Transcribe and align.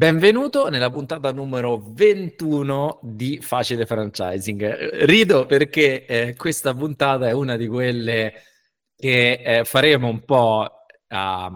Benvenuto 0.00 0.70
nella 0.70 0.88
puntata 0.88 1.30
numero 1.30 1.82
21 1.84 3.00
di 3.02 3.38
Facile 3.42 3.84
Franchising. 3.84 5.04
Rido 5.04 5.44
perché 5.44 6.06
eh, 6.06 6.34
questa 6.36 6.72
puntata 6.72 7.28
è 7.28 7.32
una 7.32 7.58
di 7.58 7.68
quelle 7.68 8.32
che 8.96 9.42
eh, 9.44 9.64
faremo 9.66 10.08
un 10.08 10.24
po' 10.24 10.66
a 11.08 11.52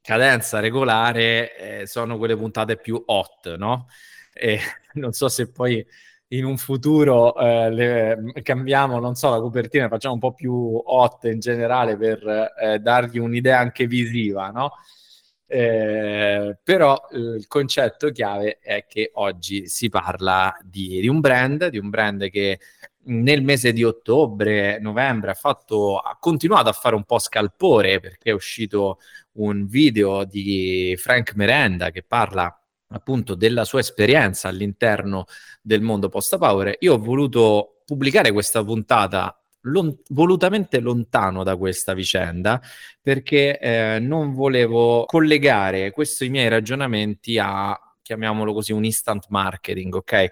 cadenza 0.00 0.58
regolare, 0.58 1.82
eh, 1.82 1.86
sono 1.86 2.18
quelle 2.18 2.36
puntate 2.36 2.76
più 2.76 3.00
hot, 3.06 3.54
no? 3.54 3.86
E 4.32 4.58
non 4.94 5.12
so 5.12 5.28
se 5.28 5.52
poi 5.52 5.86
in 6.30 6.44
un 6.44 6.56
futuro 6.58 7.36
eh, 7.36 7.70
le, 7.70 8.32
cambiamo, 8.42 8.98
non 8.98 9.14
so, 9.14 9.30
la 9.30 9.38
copertina, 9.40 9.86
facciamo 9.86 10.14
un 10.14 10.20
po' 10.20 10.34
più 10.34 10.52
hot 10.52 11.22
in 11.26 11.38
generale 11.38 11.96
per 11.96 12.52
eh, 12.60 12.80
dargli 12.80 13.18
un'idea 13.18 13.60
anche 13.60 13.86
visiva, 13.86 14.50
no? 14.50 14.72
Eh, 15.48 16.58
però 16.62 17.06
eh, 17.12 17.18
il 17.18 17.46
concetto 17.46 18.10
chiave 18.10 18.58
è 18.58 18.84
che 18.88 19.10
oggi 19.14 19.68
si 19.68 19.88
parla 19.88 20.56
di, 20.62 21.00
di, 21.00 21.08
un 21.08 21.20
brand, 21.20 21.68
di 21.68 21.78
un 21.78 21.88
brand 21.88 22.28
che 22.30 22.58
nel 23.08 23.42
mese 23.42 23.72
di 23.72 23.84
ottobre, 23.84 24.80
novembre 24.80 25.30
ha, 25.30 25.34
fatto, 25.34 25.98
ha 25.98 26.16
continuato 26.18 26.68
a 26.68 26.72
fare 26.72 26.96
un 26.96 27.04
po' 27.04 27.20
scalpore 27.20 28.00
perché 28.00 28.30
è 28.30 28.34
uscito 28.34 28.98
un 29.34 29.66
video 29.66 30.24
di 30.24 30.96
Frank 30.98 31.34
Merenda 31.36 31.90
che 31.90 32.02
parla 32.02 32.52
appunto 32.88 33.34
della 33.34 33.64
sua 33.64 33.80
esperienza 33.80 34.48
all'interno 34.48 35.26
del 35.62 35.80
mondo 35.80 36.08
post 36.08 36.36
power. 36.38 36.76
Io 36.80 36.94
ho 36.94 36.98
voluto 36.98 37.82
pubblicare 37.84 38.32
questa 38.32 38.64
puntata 38.64 39.40
lon- 39.66 39.96
volutamente 40.08 40.80
lontano 40.80 41.42
da 41.42 41.56
questa 41.56 41.94
vicenda 41.94 42.60
perché 43.00 43.58
eh, 43.58 43.98
non 44.00 44.34
volevo 44.34 45.04
collegare 45.06 45.90
questi 45.92 46.28
miei 46.28 46.48
ragionamenti 46.48 47.38
a, 47.38 47.78
chiamiamolo 48.02 48.52
così, 48.52 48.72
un 48.72 48.84
instant 48.84 49.26
marketing, 49.28 49.94
ok? 49.94 50.26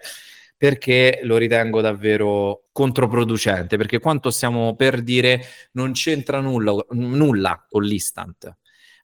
Perché 0.57 1.21
lo 1.23 1.37
ritengo 1.37 1.80
davvero 1.80 2.65
controproducente, 2.73 3.76
perché 3.76 3.99
quanto 3.99 4.30
stiamo 4.30 4.74
per 4.76 5.02
dire 5.02 5.41
non 5.73 5.93
c'entra 5.93 6.41
nulla, 6.41 6.74
nulla 6.91 7.65
con 7.69 7.82
l'instant 7.82 8.57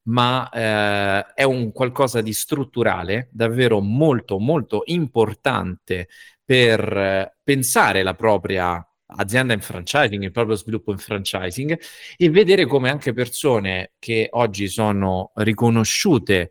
ma 0.02 0.48
eh, 0.48 1.34
è 1.34 1.42
un 1.42 1.72
qualcosa 1.72 2.20
di 2.22 2.32
strutturale, 2.32 3.28
davvero 3.32 3.80
molto, 3.80 4.38
molto 4.38 4.82
importante 4.86 6.08
per 6.44 6.80
eh, 6.96 7.36
pensare 7.42 8.02
la 8.02 8.14
propria 8.14 8.84
azienda 9.16 9.52
in 9.52 9.60
franchising, 9.60 10.22
il 10.22 10.32
proprio 10.32 10.56
sviluppo 10.56 10.92
in 10.92 10.98
franchising 10.98 11.78
e 12.16 12.30
vedere 12.30 12.66
come 12.66 12.90
anche 12.90 13.12
persone 13.12 13.92
che 13.98 14.28
oggi 14.30 14.68
sono 14.68 15.32
riconosciute 15.34 16.50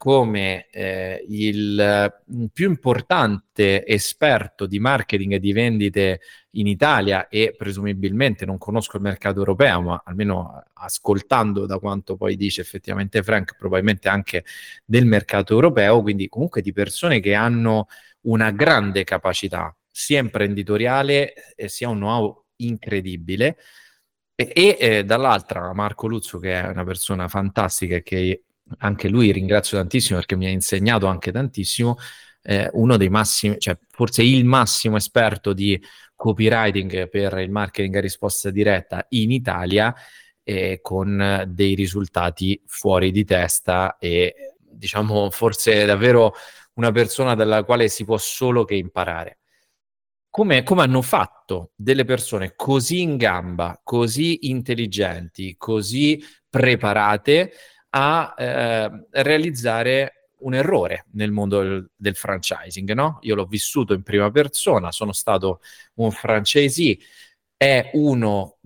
come 0.00 0.66
eh, 0.70 1.22
il 1.28 2.22
più 2.54 2.70
importante 2.70 3.84
esperto 3.84 4.64
di 4.64 4.78
marketing 4.78 5.34
e 5.34 5.38
di 5.38 5.52
vendite 5.52 6.20
in 6.52 6.66
Italia 6.66 7.28
e 7.28 7.54
presumibilmente 7.54 8.46
non 8.46 8.56
conosco 8.56 8.96
il 8.96 9.02
mercato 9.02 9.40
europeo, 9.40 9.82
ma 9.82 10.02
almeno 10.02 10.62
ascoltando 10.72 11.66
da 11.66 11.78
quanto 11.78 12.16
poi 12.16 12.36
dice 12.36 12.62
effettivamente 12.62 13.22
Frank, 13.22 13.56
probabilmente 13.58 14.08
anche 14.08 14.46
del 14.86 15.04
mercato 15.04 15.52
europeo, 15.52 16.00
quindi 16.00 16.30
comunque 16.30 16.62
di 16.62 16.72
persone 16.72 17.20
che 17.20 17.34
hanno 17.34 17.88
una 18.22 18.50
grande 18.52 19.04
capacità 19.04 19.74
sia 19.90 20.20
imprenditoriale 20.20 21.54
eh, 21.54 21.68
sia 21.68 21.88
un 21.88 21.96
know-how 21.96 22.44
incredibile. 22.56 23.56
E, 24.34 24.52
e 24.54 24.76
eh, 24.78 25.04
dall'altra 25.04 25.72
Marco 25.74 26.06
Luzzo, 26.06 26.38
che 26.38 26.60
è 26.60 26.68
una 26.68 26.84
persona 26.84 27.28
fantastica 27.28 27.96
e 27.96 28.02
che 28.02 28.44
anche 28.78 29.08
lui 29.08 29.32
ringrazio 29.32 29.76
tantissimo 29.78 30.18
perché 30.18 30.36
mi 30.36 30.46
ha 30.46 30.50
insegnato 30.50 31.06
anche 31.06 31.32
tantissimo, 31.32 31.96
eh, 32.42 32.68
uno 32.72 32.96
dei 32.96 33.10
massimi, 33.10 33.58
cioè 33.58 33.76
forse 33.88 34.22
il 34.22 34.44
massimo 34.44 34.96
esperto 34.96 35.52
di 35.52 35.80
copywriting 36.14 37.08
per 37.08 37.38
il 37.38 37.50
marketing 37.50 37.96
a 37.96 38.00
risposta 38.00 38.50
diretta 38.50 39.04
in 39.10 39.30
Italia, 39.30 39.94
eh, 40.42 40.80
con 40.82 41.44
dei 41.48 41.74
risultati 41.74 42.60
fuori 42.66 43.10
di 43.10 43.24
testa 43.24 43.96
e 43.98 44.54
diciamo 44.58 45.30
forse 45.30 45.84
davvero 45.84 46.34
una 46.74 46.92
persona 46.92 47.34
dalla 47.34 47.64
quale 47.64 47.88
si 47.88 48.04
può 48.04 48.16
solo 48.16 48.64
che 48.64 48.74
imparare 48.74 49.39
come, 50.30 50.62
come, 50.62 50.82
hanno 50.82 51.02
fatto 51.02 51.72
delle 51.74 52.04
persone 52.04 52.54
così 52.54 53.00
in 53.02 53.16
gamba, 53.16 53.80
così 53.82 54.48
intelligenti, 54.48 55.56
così 55.58 56.24
preparate 56.48 57.52
a 57.90 58.34
eh, 58.38 59.06
realizzare 59.10 60.28
un 60.40 60.54
errore 60.54 61.06
nel 61.12 61.32
mondo 61.32 61.60
del, 61.60 61.90
del 61.96 62.14
franchising, 62.14 62.92
no? 62.92 63.18
Io 63.22 63.34
l'ho 63.34 63.44
vissuto 63.44 63.92
in 63.92 64.02
prima 64.02 64.30
persona, 64.30 64.92
sono 64.92 65.12
stato 65.12 65.60
un 65.94 66.10
franchisee, 66.10 66.98
è 67.56 67.90
uno, 67.94 68.56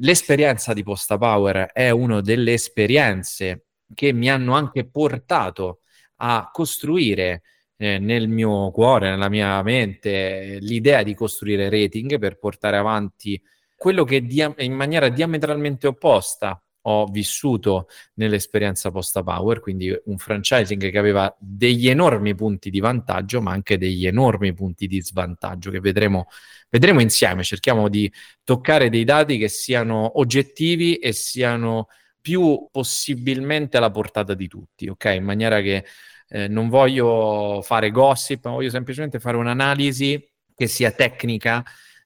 l'esperienza 0.00 0.74
di 0.74 0.82
Posta 0.82 1.16
Power 1.16 1.70
è 1.72 1.90
una 1.90 2.20
delle 2.20 2.52
esperienze 2.52 3.66
che 3.94 4.12
mi 4.12 4.28
hanno 4.28 4.54
anche 4.54 4.84
portato 4.86 5.80
a 6.16 6.50
costruire 6.52 7.42
eh, 7.82 7.98
nel 7.98 8.28
mio 8.28 8.70
cuore, 8.70 9.10
nella 9.10 9.28
mia 9.28 9.60
mente, 9.62 10.58
l'idea 10.60 11.02
di 11.02 11.14
costruire 11.14 11.68
rating 11.68 12.16
per 12.18 12.38
portare 12.38 12.76
avanti 12.76 13.40
quello 13.76 14.04
che 14.04 14.24
dia- 14.24 14.54
in 14.58 14.72
maniera 14.72 15.08
diametralmente 15.08 15.88
opposta 15.88 16.62
ho 16.82 17.06
vissuto 17.06 17.88
nell'esperienza 18.14 18.92
posta 18.92 19.24
power, 19.24 19.58
quindi 19.58 19.92
un 20.04 20.16
franchising 20.16 20.90
che 20.90 20.98
aveva 20.98 21.34
degli 21.40 21.88
enormi 21.88 22.36
punti 22.36 22.70
di 22.70 22.78
vantaggio, 22.78 23.40
ma 23.40 23.50
anche 23.50 23.78
degli 23.78 24.06
enormi 24.06 24.52
punti 24.54 24.86
di 24.86 25.00
svantaggio 25.02 25.70
che 25.70 25.80
vedremo, 25.80 26.26
vedremo 26.70 27.00
insieme. 27.00 27.42
Cerchiamo 27.42 27.88
di 27.88 28.12
toccare 28.44 28.90
dei 28.90 29.04
dati 29.04 29.38
che 29.38 29.48
siano 29.48 30.20
oggettivi 30.20 30.96
e 30.96 31.12
siano 31.12 31.88
più 32.20 32.68
possibilmente 32.70 33.76
alla 33.76 33.90
portata 33.90 34.34
di 34.34 34.46
tutti, 34.46 34.88
ok? 34.88 35.04
In 35.16 35.24
maniera 35.24 35.60
che 35.60 35.84
eh, 36.34 36.48
non 36.48 36.70
voglio 36.70 37.60
fare 37.62 37.90
gossip, 37.90 38.48
voglio 38.48 38.70
semplicemente 38.70 39.20
fare 39.20 39.36
un'analisi 39.36 40.18
che 40.54 40.66
sia 40.66 40.90
tecnica, 40.90 41.62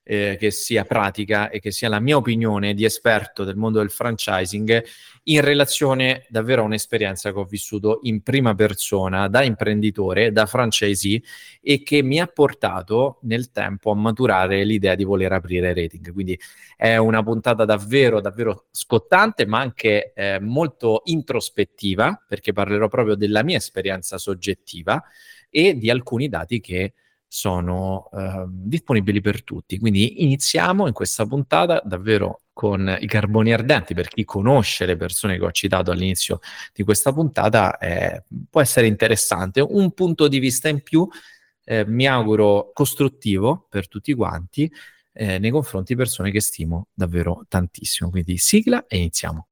eh, 0.09 0.37
che 0.39 0.53
sia 0.53 0.85
pratica 0.85 1.51
e 1.51 1.59
che 1.59 1.73
sia 1.73 1.89
la 1.89 1.99
mia 1.99 2.17
opinione 2.17 2.75
di 2.75 2.85
esperto 2.85 3.43
del 3.43 3.57
mondo 3.57 3.81
del 3.81 3.91
franchising 3.91 4.85
in 5.25 5.41
relazione 5.41 6.25
davvero 6.29 6.63
a 6.63 6.67
un'esperienza 6.67 7.33
che 7.33 7.39
ho 7.41 7.45
vissuto 7.45 7.99
in 8.03 8.23
prima 8.23 8.55
persona 8.55 9.27
da 9.27 9.43
imprenditore, 9.43 10.31
da 10.31 10.47
franchisee 10.47 11.21
e 11.61 11.83
che 11.83 12.03
mi 12.03 12.21
ha 12.21 12.29
portato 12.29 13.19
nel 13.23 13.51
tempo 13.51 13.91
a 13.91 13.97
maturare 13.97 14.63
l'idea 14.63 14.95
di 14.95 15.03
voler 15.03 15.33
aprire 15.33 15.75
rating. 15.75 16.13
Quindi 16.13 16.39
è 16.77 16.97
una 16.97 17.25
puntata 17.25 17.65
davvero, 17.65 18.21
davvero 18.21 18.67
scottante, 18.71 19.45
ma 19.45 19.59
anche 19.59 20.13
eh, 20.15 20.39
molto 20.39 21.03
introspettiva, 21.07 22.25
perché 22.29 22.53
parlerò 22.53 22.87
proprio 22.87 23.17
della 23.17 23.43
mia 23.43 23.57
esperienza 23.57 24.19
soggettiva 24.19 25.03
e 25.51 25.77
di 25.77 25.91
alcuni 25.91 26.29
dati 26.29 26.61
che 26.61 26.93
sono 27.29 28.09
eh, 28.13 28.45
disponibili 28.49 29.21
per 29.21 29.43
tutti. 29.43 29.79
Quindi 29.79 30.23
iniziamo 30.23 30.87
in 30.87 30.93
questa 30.93 31.27
puntata 31.27 31.81
davvero 31.85 32.43
con 32.53 32.97
i 33.01 33.07
carboni 33.07 33.53
ardenti, 33.53 33.93
per 33.93 34.09
chi 34.09 34.25
conosce 34.25 34.87
le 34.87 34.97
persone 34.97 35.37
che 35.39 35.45
ho 35.45 35.51
citato 35.51 35.91
all'inizio 35.91 36.41
di 36.73 36.83
questa 36.85 37.13
puntata, 37.13 37.77
eh, 37.79 38.23
può 38.49 38.61
essere 38.61 38.87
interessante. 38.87 39.61
Un 39.61 39.93
punto 39.93 40.29
di 40.29 40.39
vista 40.39 40.69
in 40.69 40.83
più, 40.83 41.07
eh, 41.65 41.85
mi 41.87 42.07
auguro 42.07 42.71
costruttivo 42.73 43.67
per 43.69 43.89
tutti 43.89 44.15
quanti, 44.15 44.73
eh, 45.13 45.39
nei 45.39 45.51
confronti 45.51 45.93
di 45.93 45.99
persone 45.99 46.31
che 46.31 46.41
stimo 46.41 46.89
davvero 46.95 47.45
tantissimo. 47.49 48.09
Quindi 48.11 48.39
sigla 48.39 48.87
e 48.87 48.99
iniziamo. 48.99 49.49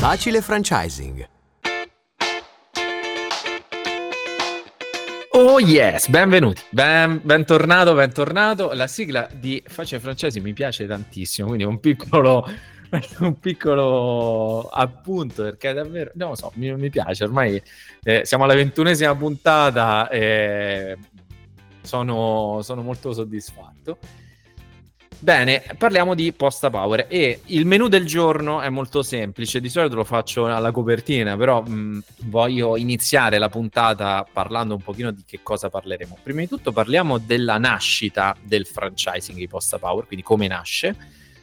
Facile 0.00 0.40
franchising. 0.40 1.28
Oh 5.32 5.60
yes, 5.60 6.08
benvenuti, 6.08 6.62
ben, 6.70 7.20
bentornato, 7.22 7.92
bentornato. 7.92 8.72
La 8.72 8.86
sigla 8.86 9.28
di 9.30 9.62
Facile 9.66 10.00
Franchising 10.00 10.42
mi 10.42 10.54
piace 10.54 10.86
tantissimo, 10.86 11.48
quindi 11.48 11.66
un 11.66 11.80
piccolo, 11.80 12.48
un 13.20 13.38
piccolo 13.38 14.70
appunto 14.72 15.42
perché 15.42 15.74
davvero, 15.74 16.12
non 16.14 16.30
lo 16.30 16.34
so, 16.34 16.50
mi, 16.54 16.74
mi 16.76 16.88
piace, 16.88 17.24
ormai 17.24 17.62
eh, 18.02 18.22
siamo 18.24 18.44
alla 18.44 18.54
ventunesima 18.54 19.14
puntata 19.14 20.08
e 20.08 20.96
sono, 21.82 22.60
sono 22.62 22.80
molto 22.80 23.12
soddisfatto. 23.12 23.98
Bene, 25.18 25.62
parliamo 25.76 26.14
di 26.14 26.32
Posta 26.32 26.70
Power. 26.70 27.06
E 27.08 27.40
il 27.46 27.66
menu 27.66 27.88
del 27.88 28.06
giorno 28.06 28.62
è 28.62 28.70
molto 28.70 29.02
semplice, 29.02 29.60
di 29.60 29.68
solito 29.68 29.94
lo 29.94 30.04
faccio 30.04 30.46
alla 30.46 30.70
copertina, 30.70 31.36
però 31.36 31.60
mh, 31.60 32.02
voglio 32.24 32.76
iniziare 32.78 33.36
la 33.38 33.50
puntata 33.50 34.26
parlando 34.32 34.74
un 34.74 34.80
pochino 34.80 35.10
di 35.10 35.24
che 35.26 35.40
cosa 35.42 35.68
parleremo. 35.68 36.18
Prima 36.22 36.40
di 36.40 36.48
tutto 36.48 36.72
parliamo 36.72 37.18
della 37.18 37.58
nascita 37.58 38.34
del 38.42 38.66
franchising 38.66 39.36
di 39.36 39.46
Posta 39.46 39.78
Power, 39.78 40.06
quindi 40.06 40.24
come 40.24 40.46
nasce, 40.46 40.96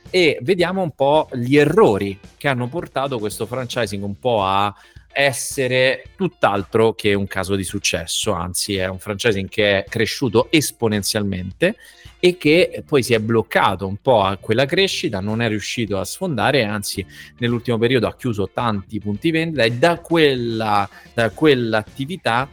e 0.09 0.39
vediamo 0.41 0.81
un 0.81 0.91
po' 0.91 1.29
gli 1.33 1.57
errori 1.57 2.19
che 2.35 2.47
hanno 2.47 2.67
portato 2.67 3.19
questo 3.19 3.45
franchising 3.45 4.01
un 4.03 4.17
po' 4.17 4.43
a 4.43 4.73
essere 5.11 6.11
tutt'altro 6.15 6.93
che 6.93 7.13
un 7.13 7.27
caso 7.27 7.55
di 7.55 7.63
successo, 7.63 8.31
anzi 8.31 8.75
è 8.75 8.87
un 8.87 8.99
franchising 8.99 9.49
che 9.49 9.79
è 9.79 9.89
cresciuto 9.89 10.47
esponenzialmente 10.51 11.75
e 12.27 12.37
che 12.37 12.83
poi 12.85 13.03
si 13.03 13.13
è 13.13 13.19
bloccato 13.19 13.87
un 13.87 13.97
po' 13.97 14.21
a 14.21 14.37
quella 14.37 14.65
crescita, 14.65 15.19
non 15.19 15.41
è 15.41 15.47
riuscito 15.47 15.99
a 15.99 16.05
sfondare, 16.05 16.63
anzi 16.63 17.05
nell'ultimo 17.37 17.77
periodo 17.77 18.07
ha 18.07 18.15
chiuso 18.15 18.49
tanti 18.53 18.99
punti 18.99 19.31
vendita 19.31 19.63
e 19.63 19.73
da, 19.73 19.99
quella, 19.99 20.87
da 21.13 21.29
quell'attività 21.31 22.49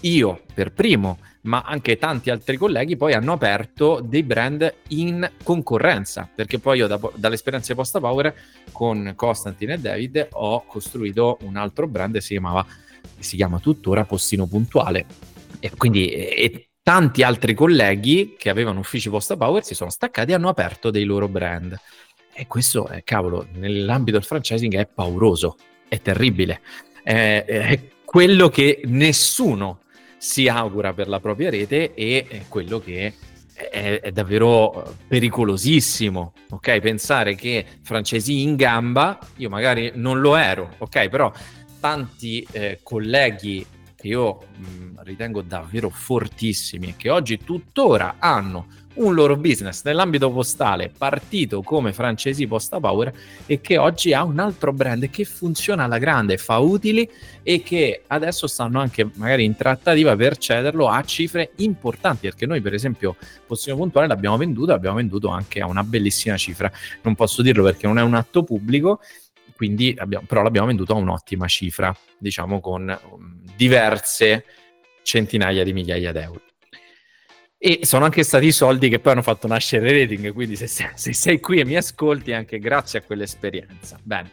io 0.00 0.42
per 0.54 0.72
primo, 0.72 1.18
ma 1.42 1.62
anche 1.62 1.96
tanti 1.96 2.30
altri 2.30 2.56
colleghi 2.56 2.96
poi 2.96 3.14
hanno 3.14 3.32
aperto 3.32 4.00
dei 4.04 4.22
brand 4.22 4.74
in 4.88 5.28
concorrenza, 5.42 6.28
perché 6.32 6.58
poi 6.58 6.78
io 6.78 6.86
da, 6.86 7.00
dall'esperienza 7.14 7.72
di 7.72 7.78
Posta 7.78 8.00
Power 8.00 8.34
con 8.72 9.12
Constantine 9.16 9.74
e 9.74 9.78
David 9.78 10.28
ho 10.32 10.64
costruito 10.66 11.38
un 11.42 11.56
altro 11.56 11.86
brand 11.86 12.14
che 12.14 12.20
si 12.20 12.30
chiamava 12.30 12.64
si 13.18 13.36
chiama 13.36 13.58
tuttora 13.58 14.04
Postino 14.04 14.46
Puntuale. 14.46 15.06
E 15.58 15.70
quindi 15.74 16.10
e 16.10 16.68
tanti 16.86 17.24
altri 17.24 17.52
colleghi 17.52 18.36
che 18.38 18.48
avevano 18.48 18.78
uffici 18.78 19.10
Posta 19.10 19.36
Power 19.36 19.64
si 19.64 19.74
sono 19.74 19.90
staccati 19.90 20.30
e 20.30 20.34
hanno 20.34 20.48
aperto 20.48 20.92
dei 20.92 21.02
loro 21.02 21.26
brand 21.26 21.76
e 22.32 22.46
questo 22.46 22.86
è 22.86 23.02
cavolo 23.02 23.48
nell'ambito 23.54 24.16
del 24.16 24.24
franchising 24.24 24.76
è 24.76 24.86
pauroso 24.86 25.56
è 25.88 26.00
terribile 26.00 26.60
è, 27.02 27.44
è 27.44 27.80
quello 28.04 28.48
che 28.50 28.82
nessuno 28.84 29.80
si 30.16 30.46
augura 30.46 30.92
per 30.92 31.08
la 31.08 31.18
propria 31.18 31.50
rete 31.50 31.92
e 31.92 32.24
è 32.28 32.42
quello 32.46 32.78
che 32.78 33.14
è, 33.52 34.00
è, 34.00 34.12
davvero 34.12 34.96
pericolosissimo, 35.08 36.34
ok? 36.50 36.78
Pensare 36.78 37.34
che 37.34 37.64
francesi 37.82 38.42
in 38.42 38.54
gamba, 38.54 39.18
io 39.36 39.48
magari 39.48 39.92
non 39.94 40.20
lo 40.20 40.36
ero, 40.36 40.74
ok? 40.78 41.08
Però 41.08 41.32
tanti 41.80 42.46
eh, 42.52 42.80
colleghi 42.82 43.66
che 44.06 44.12
io 44.12 44.38
mh, 44.56 45.02
ritengo 45.02 45.42
davvero 45.42 45.90
fortissimi 45.90 46.88
e 46.88 46.94
che 46.96 47.10
oggi 47.10 47.38
tuttora 47.38 48.16
hanno 48.18 48.68
un 48.94 49.12
loro 49.12 49.36
business 49.36 49.82
nell'ambito 49.84 50.30
postale 50.30 50.90
partito 50.96 51.60
come 51.60 51.92
francesi 51.92 52.46
Posta 52.46 52.80
Power 52.80 53.12
e 53.44 53.60
che 53.60 53.76
oggi 53.76 54.14
ha 54.14 54.24
un 54.24 54.38
altro 54.38 54.72
brand 54.72 55.10
che 55.10 55.24
funziona 55.24 55.84
alla 55.84 55.98
grande, 55.98 56.38
fa 56.38 56.56
utili 56.58 57.06
e 57.42 57.62
che 57.62 58.04
adesso 58.06 58.46
stanno 58.46 58.80
anche 58.80 59.10
magari 59.16 59.44
in 59.44 59.54
trattativa 59.54 60.16
per 60.16 60.38
cederlo 60.38 60.88
a 60.88 61.02
cifre 61.02 61.50
importanti 61.56 62.26
perché 62.28 62.46
noi 62.46 62.62
per 62.62 62.72
esempio 62.72 63.16
Postino 63.46 63.76
Puntuale 63.76 64.06
l'abbiamo 64.06 64.38
venduto, 64.38 64.70
l'abbiamo 64.70 64.96
venduto 64.96 65.28
anche 65.28 65.60
a 65.60 65.66
una 65.66 65.84
bellissima 65.84 66.38
cifra, 66.38 66.72
non 67.02 67.14
posso 67.14 67.42
dirlo 67.42 67.64
perché 67.64 67.86
non 67.86 67.98
è 67.98 68.02
un 68.02 68.14
atto 68.14 68.44
pubblico 68.44 69.00
quindi 69.56 69.94
abbiamo, 69.98 70.26
però 70.26 70.42
l'abbiamo 70.42 70.66
venduto 70.66 70.92
a 70.92 70.96
un'ottima 70.96 71.46
cifra, 71.48 71.96
diciamo 72.18 72.60
con 72.60 72.96
um, 73.10 73.40
diverse 73.56 74.44
centinaia 75.02 75.64
di 75.64 75.72
migliaia 75.72 76.12
d'euro. 76.12 76.42
E 77.58 77.80
sono 77.84 78.04
anche 78.04 78.22
stati 78.22 78.46
i 78.46 78.52
soldi 78.52 78.90
che 78.90 78.98
poi 78.98 79.12
hanno 79.12 79.22
fatto 79.22 79.46
nascere 79.46 79.90
rating, 79.90 80.32
quindi 80.34 80.56
se, 80.56 80.66
se 80.66 81.12
sei 81.14 81.40
qui 81.40 81.58
e 81.60 81.64
mi 81.64 81.74
ascolti 81.74 82.32
anche 82.34 82.58
grazie 82.58 82.98
a 82.98 83.02
quell'esperienza. 83.02 83.98
Bene. 84.02 84.32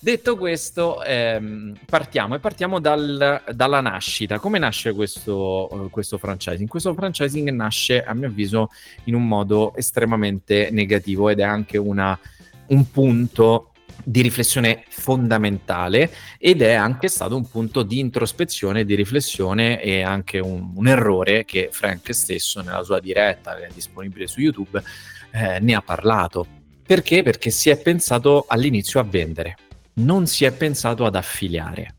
Detto 0.00 0.36
questo, 0.36 1.02
ehm, 1.02 1.74
partiamo 1.86 2.34
e 2.34 2.38
partiamo 2.40 2.80
dal, 2.80 3.42
dalla 3.54 3.80
nascita. 3.80 4.38
Come 4.38 4.58
nasce 4.58 4.92
questo, 4.92 5.88
questo, 5.90 6.18
franchising? 6.18 6.68
Questo 6.68 6.92
franchising 6.92 7.48
nasce, 7.50 8.02
a 8.02 8.12
mio 8.12 8.26
avviso, 8.26 8.68
in 9.04 9.14
un 9.14 9.26
modo 9.26 9.74
estremamente 9.76 10.68
negativo 10.72 11.30
ed 11.30 11.38
è 11.38 11.44
anche 11.44 11.78
una, 11.78 12.18
un 12.66 12.90
punto 12.90 13.73
di 14.02 14.22
riflessione 14.22 14.84
fondamentale 14.88 16.10
ed 16.38 16.62
è 16.62 16.72
anche 16.72 17.08
stato 17.08 17.36
un 17.36 17.48
punto 17.48 17.82
di 17.82 17.98
introspezione, 17.98 18.84
di 18.84 18.94
riflessione 18.94 19.80
e 19.80 20.02
anche 20.02 20.38
un, 20.38 20.72
un 20.74 20.86
errore 20.86 21.44
che 21.44 21.68
Frank 21.70 22.14
stesso 22.14 22.60
nella 22.62 22.82
sua 22.82 23.00
diretta 23.00 23.54
che 23.56 23.66
è 23.66 23.70
disponibile 23.72 24.26
su 24.26 24.40
YouTube 24.40 24.82
eh, 25.30 25.58
ne 25.60 25.74
ha 25.74 25.82
parlato. 25.82 26.46
Perché? 26.86 27.22
Perché 27.22 27.50
si 27.50 27.70
è 27.70 27.80
pensato 27.80 28.44
all'inizio 28.46 29.00
a 29.00 29.04
vendere, 29.04 29.56
non 29.94 30.26
si 30.26 30.44
è 30.44 30.52
pensato 30.52 31.06
ad 31.06 31.14
affiliare. 31.14 31.96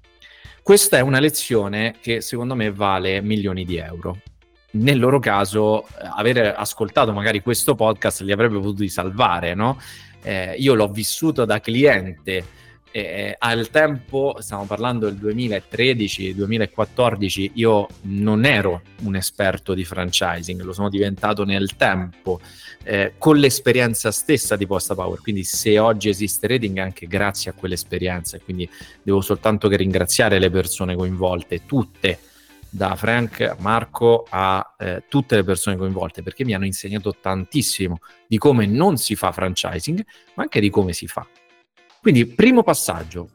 Questa 0.62 0.98
è 0.98 1.02
una 1.02 1.20
lezione 1.20 1.96
che 2.02 2.22
secondo 2.22 2.56
me 2.56 2.72
vale 2.72 3.22
milioni 3.22 3.66
di 3.66 3.78
euro. 3.78 4.20
Nel 4.72 5.00
loro 5.00 5.20
caso, 5.20 5.84
eh, 5.84 5.90
aver 6.18 6.56
ascoltato 6.58 7.14
magari 7.14 7.42
questo 7.42 7.76
podcast 7.76 8.22
li 8.22 8.32
avrebbe 8.32 8.56
potuti 8.56 8.90
salvare, 8.90 9.54
no? 9.54 9.80
Eh, 10.26 10.56
io 10.58 10.74
l'ho 10.74 10.88
vissuto 10.88 11.46
da 11.46 11.60
cliente. 11.60 12.64
Eh, 12.92 13.36
al 13.38 13.70
tempo, 13.70 14.38
stiamo 14.40 14.66
parlando 14.66 15.08
del 15.10 15.20
2013-2014, 15.22 17.52
io 17.56 17.88
non 18.04 18.46
ero 18.46 18.84
un 19.02 19.18
esperto 19.18 19.74
di 19.74 19.84
franchising, 19.84 20.62
lo 20.62 20.72
sono 20.72 20.88
diventato 20.88 21.44
nel 21.44 21.76
tempo, 21.76 22.40
eh, 22.84 23.16
con 23.18 23.36
l'esperienza 23.38 24.12
stessa 24.12 24.56
di 24.56 24.66
Posta 24.66 24.96
Power. 24.96 25.20
Quindi, 25.20 25.44
se 25.44 25.78
oggi 25.78 26.08
esiste 26.10 26.48
rating, 26.48 26.78
è 26.78 26.82
anche 26.82 27.06
grazie 27.06 27.52
a 27.52 27.54
quell'esperienza. 27.54 28.40
Quindi, 28.40 28.68
devo 29.04 29.20
soltanto 29.22 29.68
che 29.68 29.76
ringraziare 29.76 30.40
le 30.40 30.50
persone 30.50 30.96
coinvolte, 30.96 31.66
tutte 31.66 32.18
da 32.76 32.96
Frank, 32.98 33.56
Marco 33.60 34.28
a 34.30 34.76
eh, 34.78 35.06
tutte 35.08 35.38
le 35.38 35.46
persone 35.46 35.78
coinvolte 35.78 36.22
perché 36.22 36.44
mi 36.44 36.54
hanno 36.54 36.66
insegnato 36.66 37.16
tantissimo 37.22 38.00
di 38.28 38.38
come 38.38 38.66
non 38.66 38.98
si 38.98 39.16
fa 39.16 39.32
franchising, 39.32 40.06
ma 40.34 40.44
anche 40.44 40.60
di 40.60 40.70
come 40.70 40.92
si 40.92 41.08
fa. 41.08 41.26
Quindi, 42.02 42.26
primo 42.26 42.64
passaggio, 42.64 43.30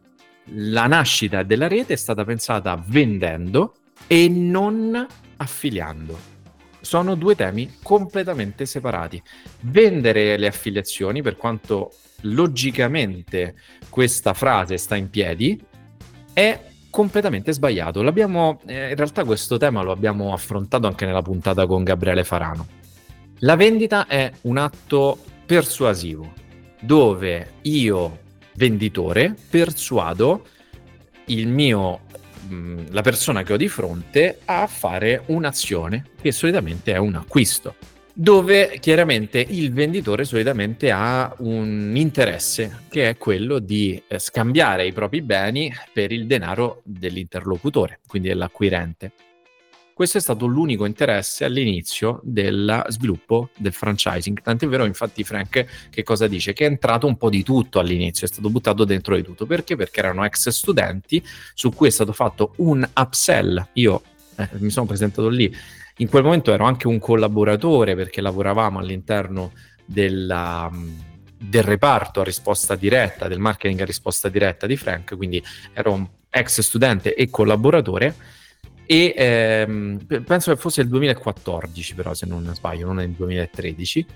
la 0.52 0.86
nascita 0.86 1.42
della 1.42 1.68
rete 1.68 1.94
è 1.94 1.96
stata 1.96 2.22
pensata 2.24 2.82
vendendo 2.86 3.76
e 4.06 4.28
non 4.28 5.06
affiliando. 5.36 6.18
Sono 6.82 7.14
due 7.14 7.34
temi 7.34 7.76
completamente 7.82 8.66
separati. 8.66 9.22
Vendere 9.60 10.36
le 10.36 10.48
affiliazioni, 10.48 11.22
per 11.22 11.36
quanto 11.36 11.92
logicamente 12.22 13.54
questa 13.88 14.34
frase 14.34 14.76
sta 14.76 14.96
in 14.96 15.08
piedi, 15.08 15.58
è 16.34 16.69
completamente 16.90 17.52
sbagliato. 17.52 18.02
L'abbiamo, 18.02 18.60
eh, 18.66 18.90
in 18.90 18.96
realtà 18.96 19.24
questo 19.24 19.56
tema 19.56 19.82
lo 19.82 19.92
abbiamo 19.92 20.32
affrontato 20.32 20.86
anche 20.86 21.06
nella 21.06 21.22
puntata 21.22 21.66
con 21.66 21.84
Gabriele 21.84 22.24
Farano. 22.24 22.66
La 23.38 23.56
vendita 23.56 24.06
è 24.06 24.30
un 24.42 24.58
atto 24.58 25.18
persuasivo 25.46 26.32
dove 26.80 27.52
io, 27.62 28.18
venditore, 28.54 29.34
persuado 29.48 30.44
il 31.26 31.48
mio, 31.48 32.00
la 32.90 33.02
persona 33.02 33.42
che 33.42 33.52
ho 33.54 33.56
di 33.56 33.68
fronte 33.68 34.40
a 34.44 34.66
fare 34.66 35.22
un'azione 35.26 36.04
che 36.20 36.32
solitamente 36.32 36.92
è 36.92 36.98
un 36.98 37.14
acquisto 37.14 37.74
dove 38.20 38.76
chiaramente 38.80 39.38
il 39.48 39.72
venditore 39.72 40.26
solitamente 40.26 40.90
ha 40.90 41.34
un 41.38 41.92
interesse 41.96 42.82
che 42.90 43.08
è 43.08 43.16
quello 43.16 43.60
di 43.60 44.02
eh, 44.06 44.18
scambiare 44.18 44.86
i 44.86 44.92
propri 44.92 45.22
beni 45.22 45.72
per 45.90 46.12
il 46.12 46.26
denaro 46.26 46.82
dell'interlocutore, 46.84 48.00
quindi 48.06 48.28
dell'acquirente. 48.28 49.12
Questo 49.94 50.18
è 50.18 50.20
stato 50.20 50.44
l'unico 50.44 50.84
interesse 50.84 51.46
all'inizio 51.46 52.20
del 52.22 52.84
sviluppo 52.88 53.48
del 53.56 53.72
franchising. 53.72 54.42
Tant'è 54.42 54.68
vero, 54.68 54.84
infatti, 54.84 55.24
Frank 55.24 55.88
che 55.88 56.02
cosa 56.02 56.26
dice? 56.26 56.52
Che 56.52 56.66
è 56.66 56.68
entrato 56.68 57.06
un 57.06 57.16
po' 57.16 57.30
di 57.30 57.42
tutto 57.42 57.78
all'inizio, 57.78 58.26
è 58.26 58.30
stato 58.30 58.50
buttato 58.50 58.84
dentro 58.84 59.16
di 59.16 59.22
tutto. 59.22 59.46
Perché? 59.46 59.76
Perché 59.76 59.98
erano 60.00 60.26
ex 60.26 60.50
studenti 60.50 61.24
su 61.54 61.70
cui 61.70 61.88
è 61.88 61.90
stato 61.90 62.12
fatto 62.12 62.52
un 62.56 62.86
upsell. 62.94 63.68
Io 63.74 64.02
eh, 64.36 64.48
mi 64.58 64.68
sono 64.68 64.84
presentato 64.84 65.28
lì 65.28 65.50
in 66.00 66.08
quel 66.08 66.22
momento 66.22 66.52
ero 66.52 66.64
anche 66.64 66.86
un 66.86 66.98
collaboratore 66.98 67.94
perché 67.94 68.20
lavoravamo 68.20 68.78
all'interno 68.78 69.52
della, 69.84 70.70
del 71.36 71.62
reparto 71.62 72.20
a 72.20 72.24
risposta 72.24 72.74
diretta, 72.74 73.28
del 73.28 73.38
marketing 73.38 73.80
a 73.80 73.84
risposta 73.84 74.28
diretta 74.28 74.66
di 74.66 74.76
Frank, 74.76 75.16
quindi 75.16 75.42
ero 75.72 75.92
un 75.92 76.08
ex 76.30 76.60
studente 76.60 77.14
e 77.14 77.28
collaboratore. 77.28 78.14
E 78.86 79.14
ehm, 79.16 80.24
penso 80.24 80.52
che 80.52 80.60
fosse 80.60 80.80
il 80.80 80.88
2014 80.88 81.94
però 81.94 82.12
se 82.12 82.26
non 82.26 82.50
sbaglio, 82.54 82.86
non 82.86 83.00
il 83.00 83.10
2013 83.10 84.06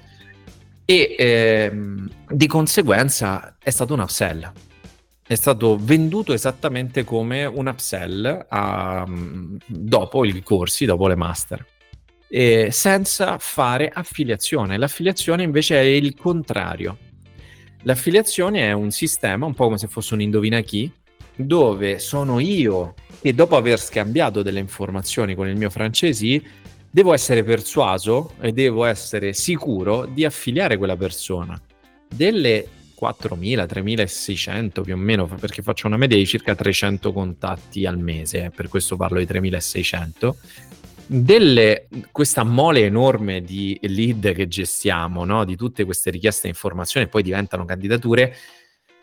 e 0.84 1.14
ehm, 1.16 2.10
di 2.28 2.46
conseguenza 2.46 3.56
è 3.62 3.70
stato 3.70 3.92
un 3.94 4.00
upsell. 4.00 4.50
È 5.26 5.34
stato 5.36 5.78
venduto 5.80 6.32
esattamente 6.32 7.04
come 7.04 7.44
un 7.44 7.66
upsell 7.66 8.46
a, 8.48 9.06
dopo 9.66 10.24
i 10.24 10.42
corsi, 10.42 10.84
dopo 10.86 11.08
le 11.08 11.14
master 11.14 11.66
eh, 12.36 12.72
senza 12.72 13.38
fare 13.38 13.88
affiliazione. 13.88 14.76
L'affiliazione 14.76 15.44
invece 15.44 15.76
è 15.80 15.84
il 15.84 16.16
contrario. 16.16 16.98
L'affiliazione 17.82 18.62
è 18.62 18.72
un 18.72 18.90
sistema, 18.90 19.46
un 19.46 19.54
po' 19.54 19.66
come 19.66 19.78
se 19.78 19.86
fosse 19.86 20.14
un 20.14 20.20
indovina 20.20 20.60
chi, 20.62 20.90
dove 21.36 22.00
sono 22.00 22.40
io 22.40 22.94
che 23.20 23.34
dopo 23.34 23.56
aver 23.56 23.78
scambiato 23.78 24.42
delle 24.42 24.58
informazioni 24.58 25.36
con 25.36 25.46
il 25.46 25.56
mio 25.56 25.70
francesi 25.70 26.42
devo 26.90 27.12
essere 27.12 27.44
persuaso 27.44 28.32
e 28.40 28.52
devo 28.52 28.84
essere 28.84 29.32
sicuro 29.32 30.04
di 30.04 30.24
affiliare 30.24 30.76
quella 30.76 30.96
persona. 30.96 31.60
delle 32.08 32.66
4.000, 33.00 33.66
3.600 33.66 34.82
più 34.82 34.94
o 34.94 34.96
meno, 34.96 35.26
perché 35.26 35.62
faccio 35.62 35.88
una 35.88 35.96
media 35.96 36.16
di 36.16 36.26
circa 36.26 36.54
300 36.54 37.12
contatti 37.12 37.86
al 37.86 37.98
mese, 37.98 38.50
per 38.54 38.68
questo 38.68 38.96
parlo 38.96 39.18
di 39.18 39.24
3.600. 39.24 40.34
Delle, 41.06 41.88
questa 42.10 42.44
mole 42.44 42.80
enorme 42.80 43.42
di 43.42 43.78
lead 43.82 44.32
che 44.32 44.48
gestiamo, 44.48 45.24
no? 45.24 45.44
di 45.44 45.54
tutte 45.54 45.84
queste 45.84 46.10
richieste 46.10 46.42
di 46.44 46.48
informazione, 46.48 47.08
poi 47.08 47.22
diventano 47.22 47.64
candidature, 47.66 48.34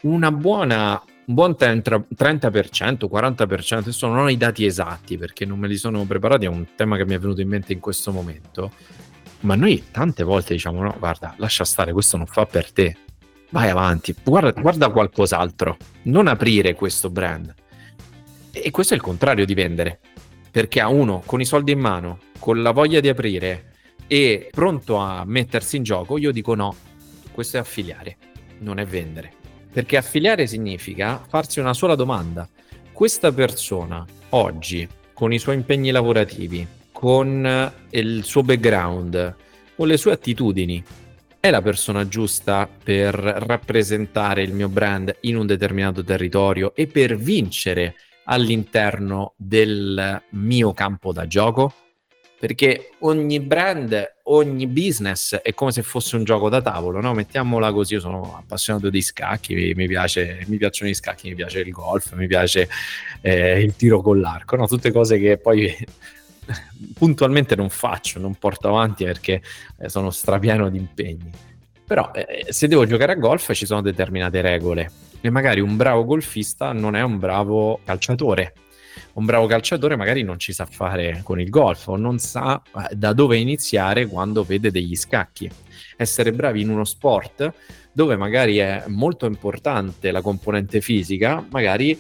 una 0.02 0.32
buona, 0.32 1.02
un 1.26 1.34
buon 1.34 1.56
30%, 1.58 2.06
30%, 2.18 3.08
40%, 3.12 3.76
adesso 3.76 4.08
non 4.08 4.18
ho 4.18 4.30
i 4.30 4.38
dati 4.38 4.66
esatti 4.66 5.18
perché 5.18 5.46
non 5.46 5.60
me 5.60 5.68
li 5.68 5.78
sono 5.78 6.04
preparati, 6.06 6.46
è 6.46 6.50
un 6.50 6.66
tema 6.76 6.98
che 6.98 7.06
mi 7.06 7.14
è 7.14 7.20
venuto 7.20 7.42
in 7.42 7.50
mente 7.50 7.74
in 7.74 7.80
questo 7.80 8.12
momento, 8.12 8.72
ma 9.42 9.56
noi 9.56 9.84
tante 9.92 10.24
volte 10.24 10.54
diciamo 10.54 10.82
no, 10.82 10.96
guarda, 10.98 11.36
lascia 11.38 11.66
stare, 11.66 11.94
questo 11.94 12.18
non 12.18 12.26
fa 12.26 12.46
per 12.46 12.72
te, 12.72 12.98
vai 13.52 13.70
avanti, 13.70 14.16
guarda, 14.24 14.60
guarda 14.60 14.90
qualcos'altro, 14.90 15.78
non 16.04 16.28
aprire 16.28 16.74
questo 16.74 17.10
brand. 17.12 17.54
E 18.54 18.70
questo 18.70 18.94
è 18.94 18.98
il 18.98 19.04
contrario 19.04 19.46
di 19.46 19.54
vendere, 19.54 20.00
perché 20.52 20.82
a 20.82 20.90
uno 20.90 21.24
con 21.26 21.40
i 21.40 21.46
soldi 21.46 21.72
in 21.72 21.80
mano, 21.80 22.20
con 22.38 22.62
la 22.62 22.72
voglia 22.72 23.00
di 23.00 23.08
aprire 23.08 23.72
e 24.08 24.50
pronto 24.52 24.98
a 24.98 25.24
mettersi 25.26 25.78
in 25.78 25.84
gioco, 25.84 26.18
io 26.18 26.32
dico 26.32 26.54
no, 26.54 26.76
questo 27.32 27.58
è 27.58 27.60
affiliare, 27.62 28.18
non 28.60 28.78
è 28.78 28.86
vendere. 28.86 29.32
Perché 29.72 29.96
affiliare 29.96 30.48
significa 30.48 31.24
farsi 31.26 31.62
una 31.62 31.74
sola 31.74 31.96
domanda. 31.96 32.48
Questa 32.92 33.32
persona 33.32 34.06
oggi, 34.30 34.88
con 35.14 35.32
i 35.32 35.40
suoi 35.40 35.56
impegni 35.56 35.92
lavorativi, 35.92 36.68
con 36.92 37.74
il 37.90 38.24
suo 38.26 38.44
background, 38.44 39.36
con 39.76 39.88
le 39.88 39.98
sue 39.98 40.12
attitudini, 40.12 40.84
è 41.40 41.50
la 41.50 41.62
persona 41.62 42.08
giusta 42.08 42.70
per 42.84 43.16
rappresentare 43.16 44.44
il 44.44 44.54
mio 44.54 44.68
brand 44.68 45.16
in 45.22 45.38
un 45.38 45.48
determinato 45.48 46.04
territorio 46.04 46.76
e 46.76 46.86
per 46.86 47.16
vincere 47.16 47.96
all'interno 48.32 49.34
del 49.36 50.22
mio 50.30 50.74
campo 50.74 51.12
da 51.12 51.28
gioco? 51.28 51.74
Perché 52.40 52.92
ogni 53.00 53.40
brand, 53.40 54.16
ogni 54.24 54.66
business 54.66 55.36
è 55.36 55.54
come 55.54 55.72
se 55.72 55.84
fosse 55.84 56.16
un 56.16 56.24
gioco 56.24 56.50
da 56.50 56.60
tavolo, 56.60 57.00
no? 57.00 57.14
Mettiamola 57.14 57.72
così, 57.72 57.94
io 57.96 58.00
sono 58.00 58.36
appassionato 58.36 58.90
di 58.90 59.02
scacchi, 59.02 59.74
mi, 59.76 59.88
piace, 59.88 60.44
mi 60.48 60.58
piacciono 60.58 60.90
gli 60.90 60.96
scacchi, 60.96 61.30
mi 61.30 61.36
piace 61.36 61.60
il 61.60 61.70
golf, 61.70 62.14
mi 62.14 62.26
piace 62.26 62.68
eh, 63.22 63.62
il 63.62 63.76
tiro 63.76 64.02
con 64.02 64.20
l'arco, 64.20 64.56
no? 64.56 64.66
Tutte 64.66 64.92
cose 64.92 65.20
che 65.20 65.38
poi 65.38 65.72
puntualmente 66.98 67.56
non 67.56 67.70
faccio, 67.70 68.18
non 68.18 68.34
porto 68.36 68.70
avanti 68.70 69.04
perché 69.04 69.44
eh, 69.78 69.90
sono 69.90 70.10
strapieno 70.10 70.70
di 70.70 70.78
impegni. 70.78 71.32
Però 71.92 72.10
eh, 72.14 72.46
se 72.48 72.70
devo 72.70 72.86
giocare 72.86 73.12
a 73.12 73.16
golf 73.16 73.52
ci 73.52 73.66
sono 73.66 73.82
determinate 73.82 74.40
regole 74.40 74.90
e 75.20 75.30
magari 75.30 75.60
un 75.60 75.76
bravo 75.76 76.06
golfista 76.06 76.72
non 76.72 76.96
è 76.96 77.02
un 77.02 77.20
bravo 77.20 77.82
calciatore. 77.84 78.54
Un 79.16 79.26
bravo 79.26 79.46
calciatore 79.46 79.98
magari 79.98 80.24
non 80.24 80.40
ci 80.40 80.54
sa 80.54 80.66
fare 80.66 81.20
con 81.22 81.42
il 81.42 81.50
golf 81.50 81.90
o 81.90 81.98
non 81.98 82.18
sa 82.18 82.62
eh, 82.64 82.96
da 82.96 83.12
dove 83.12 83.36
iniziare 83.36 84.06
quando 84.06 84.44
vede 84.44 84.72
degli 84.72 84.96
scacchi. 84.96 85.52
Essere 85.98 86.32
bravi 86.32 86.62
in 86.62 86.70
uno 86.70 86.86
sport 86.86 87.52
dove 87.92 88.16
magari 88.16 88.60
è 88.60 88.86
molto 88.88 89.26
importante 89.26 90.12
la 90.12 90.22
componente 90.22 90.80
fisica, 90.80 91.46
magari 91.50 92.00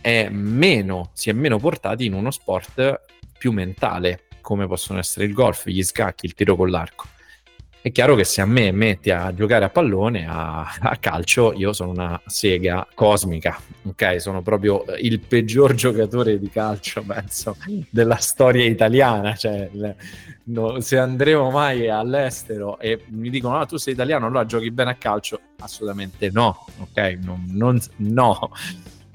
è 0.00 0.28
meno, 0.28 1.10
si 1.14 1.30
è 1.30 1.32
meno 1.32 1.58
portati 1.58 2.04
in 2.04 2.12
uno 2.12 2.30
sport 2.30 3.00
più 3.36 3.50
mentale, 3.50 4.26
come 4.40 4.68
possono 4.68 5.00
essere 5.00 5.26
il 5.26 5.32
golf, 5.32 5.66
gli 5.66 5.82
scacchi, 5.82 6.26
il 6.26 6.34
tiro 6.34 6.54
con 6.54 6.70
l'arco. 6.70 7.14
È 7.86 7.92
chiaro 7.92 8.16
che 8.16 8.24
se 8.24 8.40
a 8.40 8.46
me 8.46 8.72
metti 8.72 9.12
a 9.12 9.32
giocare 9.32 9.64
a 9.64 9.68
pallone, 9.68 10.26
a, 10.26 10.76
a, 10.80 10.96
calcio, 10.96 11.52
io 11.52 11.72
sono 11.72 11.92
una 11.92 12.20
sega 12.26 12.84
cosmica, 12.92 13.56
ok? 13.84 14.20
Sono 14.20 14.42
proprio 14.42 14.82
il 14.98 15.20
peggior 15.20 15.72
giocatore 15.78 16.40
di 16.40 16.50
calcio, 16.50 17.04
penso, 17.06 17.56
della 17.88 18.16
storia 18.16 18.64
italiana. 18.64 19.36
Cioè, 19.36 19.70
no, 20.46 20.80
se 20.80 20.98
andremo 20.98 21.48
mai 21.52 21.88
all'estero 21.88 22.80
e 22.80 23.04
mi 23.10 23.30
dicono, 23.30 23.60
ah, 23.60 23.66
tu 23.66 23.76
sei 23.76 23.92
italiano, 23.92 24.26
allora 24.26 24.44
giochi 24.46 24.72
bene 24.72 24.90
a 24.90 24.96
calcio? 24.96 25.38
Assolutamente 25.60 26.28
no, 26.32 26.66
ok? 26.80 27.18
Non, 27.22 27.44
non, 27.52 27.78
no 27.98 28.50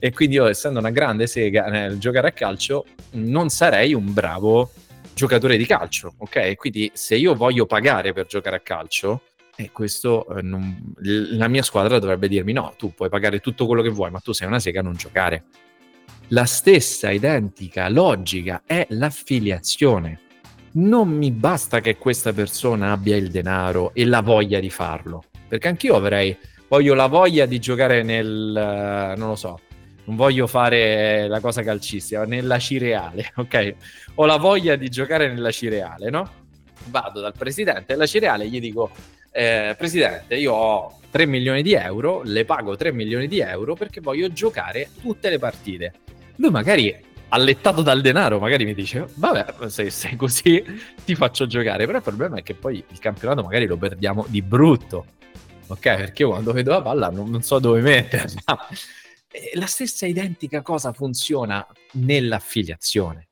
e 0.04 0.12
quindi 0.14 0.34
io, 0.34 0.48
essendo 0.48 0.80
una 0.80 0.90
grande 0.90 1.28
sega 1.28 1.68
nel 1.68 2.00
giocare 2.00 2.30
a 2.30 2.32
calcio, 2.32 2.86
non 3.12 3.50
sarei 3.50 3.94
un 3.94 4.12
bravo 4.12 4.72
giocatore 5.14 5.58
di 5.58 5.66
calcio, 5.66 6.14
ok? 6.18 6.56
Quindi 6.56 6.92
se 6.94 7.16
io 7.16 7.36
voglio 7.36 7.66
pagare 7.66 8.14
per 8.14 8.26
giocare 8.26 8.58
a 8.58 8.60
calcio, 8.60 9.24
eh, 9.56 9.72
questo 9.72 10.28
eh, 10.36 10.42
non, 10.42 10.94
la 11.00 11.48
mia 11.48 11.64
squadra 11.64 12.00
dovrebbe 12.00 12.28
dirmi 12.28 12.54
no, 12.54 12.74
tu 12.78 12.94
puoi 12.94 13.10
pagare 13.10 13.40
tutto 13.40 13.66
quello 13.66 13.82
che 13.82 13.90
vuoi, 13.90 14.12
ma 14.12 14.20
tu 14.20 14.32
sei 14.32 14.48
una 14.48 14.60
sega 14.60 14.80
a 14.80 14.84
non 14.84 14.96
giocare. 14.96 15.44
La 16.30 16.46
stessa 16.46 17.12
identica 17.12 17.90
logica 17.90 18.64
è 18.66 18.86
l'affiliazione. 18.92 20.20
Non 20.74 21.10
mi 21.10 21.32
basta 21.32 21.82
che 21.82 21.98
questa 21.98 22.32
persona 22.32 22.94
abbia 22.94 23.18
il 23.18 23.30
denaro 23.30 23.94
e 23.94 24.06
la 24.06 24.22
voglia 24.22 24.62
di 24.62 24.70
farlo, 24.70 25.26
perché 25.48 25.68
anch'io 25.68 25.96
avrei, 25.96 26.36
voglio 26.70 26.94
la 26.94 27.08
voglia 27.08 27.46
di 27.46 27.60
giocare 27.60 28.04
nel, 28.04 28.56
eh, 28.56 29.18
non 29.18 29.28
lo 29.28 29.36
so, 29.36 29.60
non 30.06 30.16
voglio 30.16 30.48
fare 30.48 31.28
la 31.28 31.40
cosa 31.40 31.62
calcistica, 31.62 32.26
nella 32.26 32.60
cireale, 32.60 33.32
ok? 33.38 33.76
Ho 34.16 34.26
la 34.26 34.38
voglia 34.38 34.76
di 34.76 34.90
giocare 34.90 35.28
nella 35.28 35.52
cireale, 35.52 36.10
no? 36.10 36.30
Vado 36.86 37.20
dal 37.20 37.34
presidente 37.38 37.86
della 37.88 38.06
cireale 38.06 38.46
e 38.46 38.48
gli 38.48 38.60
dico, 38.60 38.90
eh, 39.32 39.76
presidente, 39.78 40.36
io 40.36 40.54
ho 40.54 41.00
3 41.10 41.26
milioni 41.26 41.62
di 41.62 41.74
euro, 41.74 42.22
le 42.24 42.46
pago 42.46 42.76
3 42.76 42.92
milioni 42.92 43.28
di 43.28 43.40
euro 43.40 43.76
perché 43.76 44.02
voglio 44.02 44.32
giocare 44.32 44.90
tutte 45.02 45.30
le 45.30 45.38
partite. 45.38 45.94
Lui 46.38 46.50
magari 46.50 47.10
allettato 47.30 47.82
dal 47.82 48.02
denaro, 48.02 48.40
magari 48.40 48.66
mi 48.66 48.74
dice, 48.74 49.08
vabbè, 49.14 49.68
se 49.68 49.90
sei 49.90 50.16
così 50.16 50.64
ti 51.06 51.16
faccio 51.16 51.48
giocare, 51.48 51.86
però 51.86 51.98
il 51.98 52.04
problema 52.04 52.38
è 52.38 52.44
che 52.44 52.56
poi 52.56 52.84
il 52.86 53.00
campionato 53.00 53.44
magari 53.44 53.68
lo 53.68 53.78
perdiamo 53.78 54.26
di 54.28 54.42
brutto, 54.42 55.06
ok? 55.68 55.80
Perché 55.80 56.24
io 56.24 56.30
quando 56.30 56.52
vedo 56.52 56.72
la 56.72 56.82
palla 56.82 57.10
non, 57.10 57.30
non 57.30 57.42
so 57.42 57.60
dove 57.60 57.82
metterla. 57.82 58.68
La 59.54 59.66
stessa 59.66 60.06
identica 60.06 60.62
cosa 60.62 60.94
funziona 60.94 61.66
nell'affiliazione. 61.94 63.30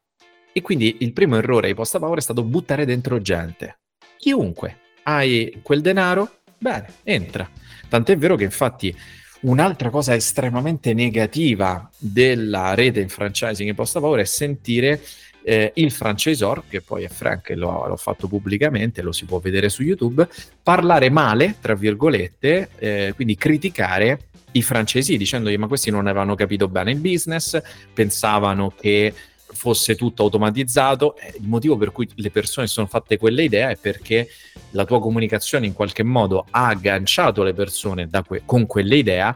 E 0.52 0.62
quindi 0.62 0.98
il 1.00 1.14
primo 1.14 1.38
errore 1.38 1.68
di 1.68 1.74
Posta 1.74 2.00
Power 2.00 2.18
è 2.18 2.22
stato 2.22 2.44
buttare 2.44 2.86
dentro 2.86 3.22
gente. 3.22 3.80
Chiunque 4.18 4.80
hai 5.04 5.60
quel 5.62 5.82
denaro, 5.82 6.42
bene, 6.58 6.88
entra. 7.04 7.50
Tant'è 7.88 8.18
vero 8.18 8.36
che 8.36 8.44
infatti 8.44 8.96
un'altra 9.42 9.90
cosa 9.90 10.16
estremamente 10.16 10.94
negativa 10.94 11.90
della 11.98 12.74
rete 12.74 13.00
in 13.00 13.10
franchising 13.10 13.70
in 13.70 13.76
Posta 13.76 14.00
Power 14.00 14.20
è 14.20 14.26
sentire 14.26 15.02
eh, 15.44 15.72
il 15.76 15.92
franchisor, 15.92 16.64
che 16.68 16.82
poi 16.82 17.04
è 17.04 17.08
Frank, 17.08 17.52
l'ho, 17.56 17.88
l'ho 17.88 17.98
fatto 17.98 18.28
pubblicamente, 18.28 19.02
lo 19.02 19.12
si 19.12 19.26
può 19.26 19.40
vedere 19.40 19.70
su 19.70 19.84
YouTube, 19.84 20.28
parlare 20.62 21.10
male, 21.10 21.56
tra 21.60 21.76
virgolette, 21.76 22.70
eh, 22.78 23.14
quindi 23.16 23.36
criticare 23.36 24.30
i 24.54 24.64
francesi 24.64 25.16
dicendogli 25.16 25.58
ma 25.58 25.68
questi 25.68 25.92
non 25.92 26.08
avevano 26.08 26.34
capito 26.36 26.68
bene 26.68 26.92
il 26.92 27.00
business, 27.00 27.62
pensavano 27.94 28.74
che 28.80 29.14
fosse 29.52 29.96
tutto 29.96 30.24
automatizzato. 30.24 31.16
Il 31.40 31.48
motivo 31.48 31.78
per 31.78 31.92
cui 31.92 32.08
le 32.16 32.32
persone 32.32 32.68
sono 32.68 32.88
fatte 32.88 33.18
quelle 33.18 33.44
idee 33.44 33.72
è 33.72 33.78
perché 33.78 34.30
la 34.72 34.86
tua 34.86 35.00
comunicazione 35.00 35.66
in 35.66 35.74
qualche 35.74 36.04
modo 36.04 36.46
ha 36.50 36.68
agganciato 36.68 37.44
le 37.44 37.54
persone 37.54 38.10
que- 38.26 38.44
con 38.46 38.66
quell'idea 38.66 39.36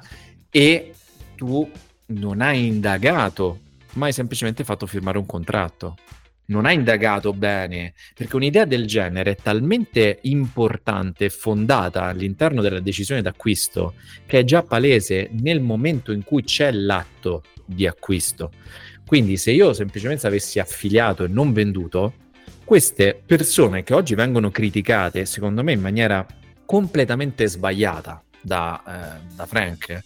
e 0.49 0.93
tu 1.35 1.69
non 2.05 2.41
hai 2.41 2.67
indagato, 2.67 3.59
ma 3.93 4.07
hai 4.07 4.13
semplicemente 4.13 4.63
fatto 4.63 4.85
firmare 4.85 5.17
un 5.17 5.25
contratto 5.25 5.95
non 6.45 6.65
ha 6.65 6.71
indagato 6.71 7.33
bene, 7.33 7.93
perché 8.13 8.35
un'idea 8.35 8.65
del 8.65 8.85
genere 8.85 9.31
è 9.31 9.35
talmente 9.35 10.19
importante 10.23 11.25
e 11.25 11.29
fondata 11.29 12.03
all'interno 12.03 12.61
della 12.61 12.81
decisione 12.81 13.21
d'acquisto 13.21 13.93
che 14.25 14.39
è 14.39 14.43
già 14.43 14.61
palese 14.63 15.29
nel 15.39 15.61
momento 15.61 16.11
in 16.11 16.23
cui 16.23 16.43
c'è 16.43 16.71
l'atto 16.71 17.43
di 17.65 17.87
acquisto. 17.87 18.51
Quindi 19.05 19.37
se 19.37 19.51
io 19.51 19.73
semplicemente 19.73 20.27
avessi 20.27 20.59
affiliato 20.59 21.23
e 21.23 21.27
non 21.27 21.53
venduto, 21.53 22.13
queste 22.65 23.21
persone 23.25 23.83
che 23.83 23.93
oggi 23.93 24.15
vengono 24.15 24.49
criticate, 24.49 25.25
secondo 25.25 25.63
me 25.63 25.73
in 25.73 25.81
maniera 25.81 26.25
completamente 26.65 27.47
sbagliata 27.47 28.23
da, 28.41 28.81
eh, 28.85 29.35
da 29.35 29.45
Frank, 29.45 30.01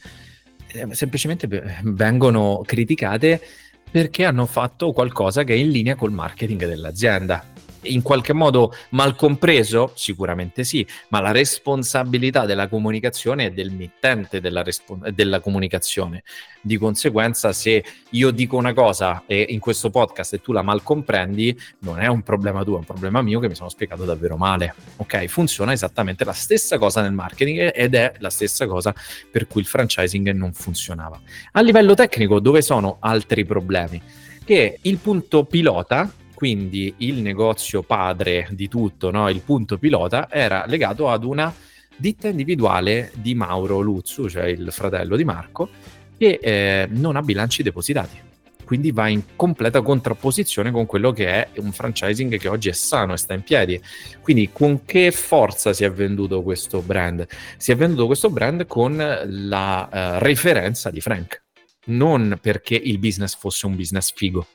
eh, 0.68 0.88
semplicemente 0.92 1.48
vengono 1.84 2.62
criticate 2.66 3.42
perché 3.90 4.26
hanno 4.26 4.46
fatto 4.46 4.92
qualcosa 4.92 5.44
che 5.44 5.54
è 5.54 5.58
in 5.58 5.70
linea 5.70 5.96
col 5.96 6.12
marketing 6.12 6.66
dell'azienda. 6.66 7.44
In 7.88 8.02
qualche 8.02 8.34
modo 8.34 8.74
mal 8.90 9.16
compreso? 9.16 9.92
Sicuramente 9.96 10.64
sì, 10.64 10.86
ma 11.10 11.20
la 11.20 11.32
responsabilità 11.32 12.46
della 12.46 12.68
comunicazione 12.68 13.46
è 13.46 13.52
del 13.52 13.72
mittente 13.72 14.40
della, 14.40 14.64
respo- 14.64 15.00
della 15.14 15.40
comunicazione. 15.40 16.24
Di 16.62 16.78
conseguenza, 16.78 17.54
se 17.54 17.84
io 18.12 18.32
dico 18.32 18.58
una 18.58 18.74
cosa 18.74 19.24
e 19.26 19.46
in 19.50 19.60
questo 19.60 19.90
podcast 19.90 20.34
e 20.34 20.42
tu 20.42 20.52
la 20.52 20.62
mal 20.62 20.84
comprendi, 20.84 21.58
non 21.80 22.00
è 22.00 22.08
un 22.08 22.24
problema 22.24 22.64
tuo, 22.64 22.76
è 22.76 22.80
un 22.80 22.86
problema 22.86 23.22
mio 23.22 23.40
che 23.40 23.48
mi 23.48 23.56
sono 23.56 23.70
spiegato 23.70 24.04
davvero 24.04 24.38
male. 24.38 24.76
Ok, 24.98 25.26
funziona 25.26 25.72
esattamente 25.72 26.26
la 26.26 26.34
stessa 26.34 26.78
cosa 26.78 27.02
nel 27.02 27.14
marketing 27.14 27.72
ed 27.74 27.96
è 27.96 28.14
la 28.20 28.30
stessa 28.30 28.68
cosa 28.68 28.94
per 29.32 29.48
cui 29.48 29.62
il 29.62 29.68
franchising 29.68 30.32
non 30.32 30.54
funzionava. 30.54 31.20
A 31.54 31.62
livello 31.62 31.94
tecnico, 31.94 32.40
dove 32.40 32.62
sono 32.62 32.98
altri 33.00 33.46
problemi? 33.46 34.02
Che 34.44 34.80
il 34.82 34.98
punto 34.98 35.44
pilota 35.46 36.12
quindi 36.38 36.94
il 36.98 37.24
negozio 37.24 37.82
padre 37.82 38.48
di 38.52 38.68
tutto, 38.68 39.10
no? 39.10 39.28
il 39.28 39.42
punto 39.42 39.80
pilota, 39.80 40.28
era 40.30 40.66
legato 40.68 41.10
ad 41.10 41.24
una 41.24 41.52
ditta 41.96 42.28
individuale 42.28 43.12
di 43.16 43.34
Mauro 43.34 43.80
Luzzu, 43.80 44.30
cioè 44.30 44.44
il 44.44 44.68
fratello 44.72 45.16
di 45.16 45.24
Marco, 45.24 45.68
che 46.16 46.38
eh, 46.40 46.88
non 46.92 47.16
ha 47.16 47.24
bilanci 47.24 47.64
depositati. 47.64 48.22
Quindi 48.64 48.92
va 48.92 49.08
in 49.08 49.36
completa 49.36 49.82
contrapposizione 49.82 50.70
con 50.70 50.86
quello 50.86 51.12
che 51.12 51.28
è 51.28 51.50
un 51.56 51.72
franchising 51.72 52.38
che 52.38 52.48
oggi 52.48 52.70
è 52.70 52.74
sano 52.74 53.14
e 53.14 53.18
sta 53.18 53.34
in 53.34 53.42
piedi. 53.42 53.82
Quindi 54.22 54.52
con 54.54 54.86
che 54.86 55.10
forza 55.10 55.74
si 55.74 55.86
è 55.86 55.92
venduto 55.92 56.44
questo 56.44 56.82
brand? 56.82 57.26
Si 57.58 57.72
è 57.72 57.76
venduto 57.76 58.06
questo 58.06 58.30
brand 58.30 58.68
con 58.68 58.96
la 59.26 59.90
uh, 59.92 60.24
referenza 60.24 60.92
di 60.92 61.02
Frank, 61.02 61.46
non 61.86 62.38
perché 62.40 62.76
il 62.76 63.00
business 63.00 63.36
fosse 63.36 63.66
un 63.66 63.76
business 63.76 64.14
figo. 64.14 64.46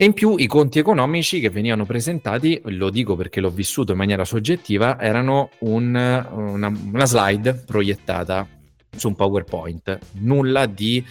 E 0.00 0.04
in 0.04 0.12
più 0.12 0.36
i 0.36 0.46
conti 0.46 0.78
economici 0.78 1.40
che 1.40 1.50
venivano 1.50 1.84
presentati, 1.84 2.60
lo 2.66 2.88
dico 2.88 3.16
perché 3.16 3.40
l'ho 3.40 3.50
vissuto 3.50 3.90
in 3.90 3.98
maniera 3.98 4.24
soggettiva, 4.24 4.96
erano 5.00 5.50
un, 5.62 5.86
una, 5.88 6.68
una, 6.68 7.04
slide 7.04 7.54
proiettata 7.66 8.46
su 8.96 9.08
un 9.08 9.16
PowerPoint, 9.16 9.98
nulla 10.20 10.66
di 10.66 11.04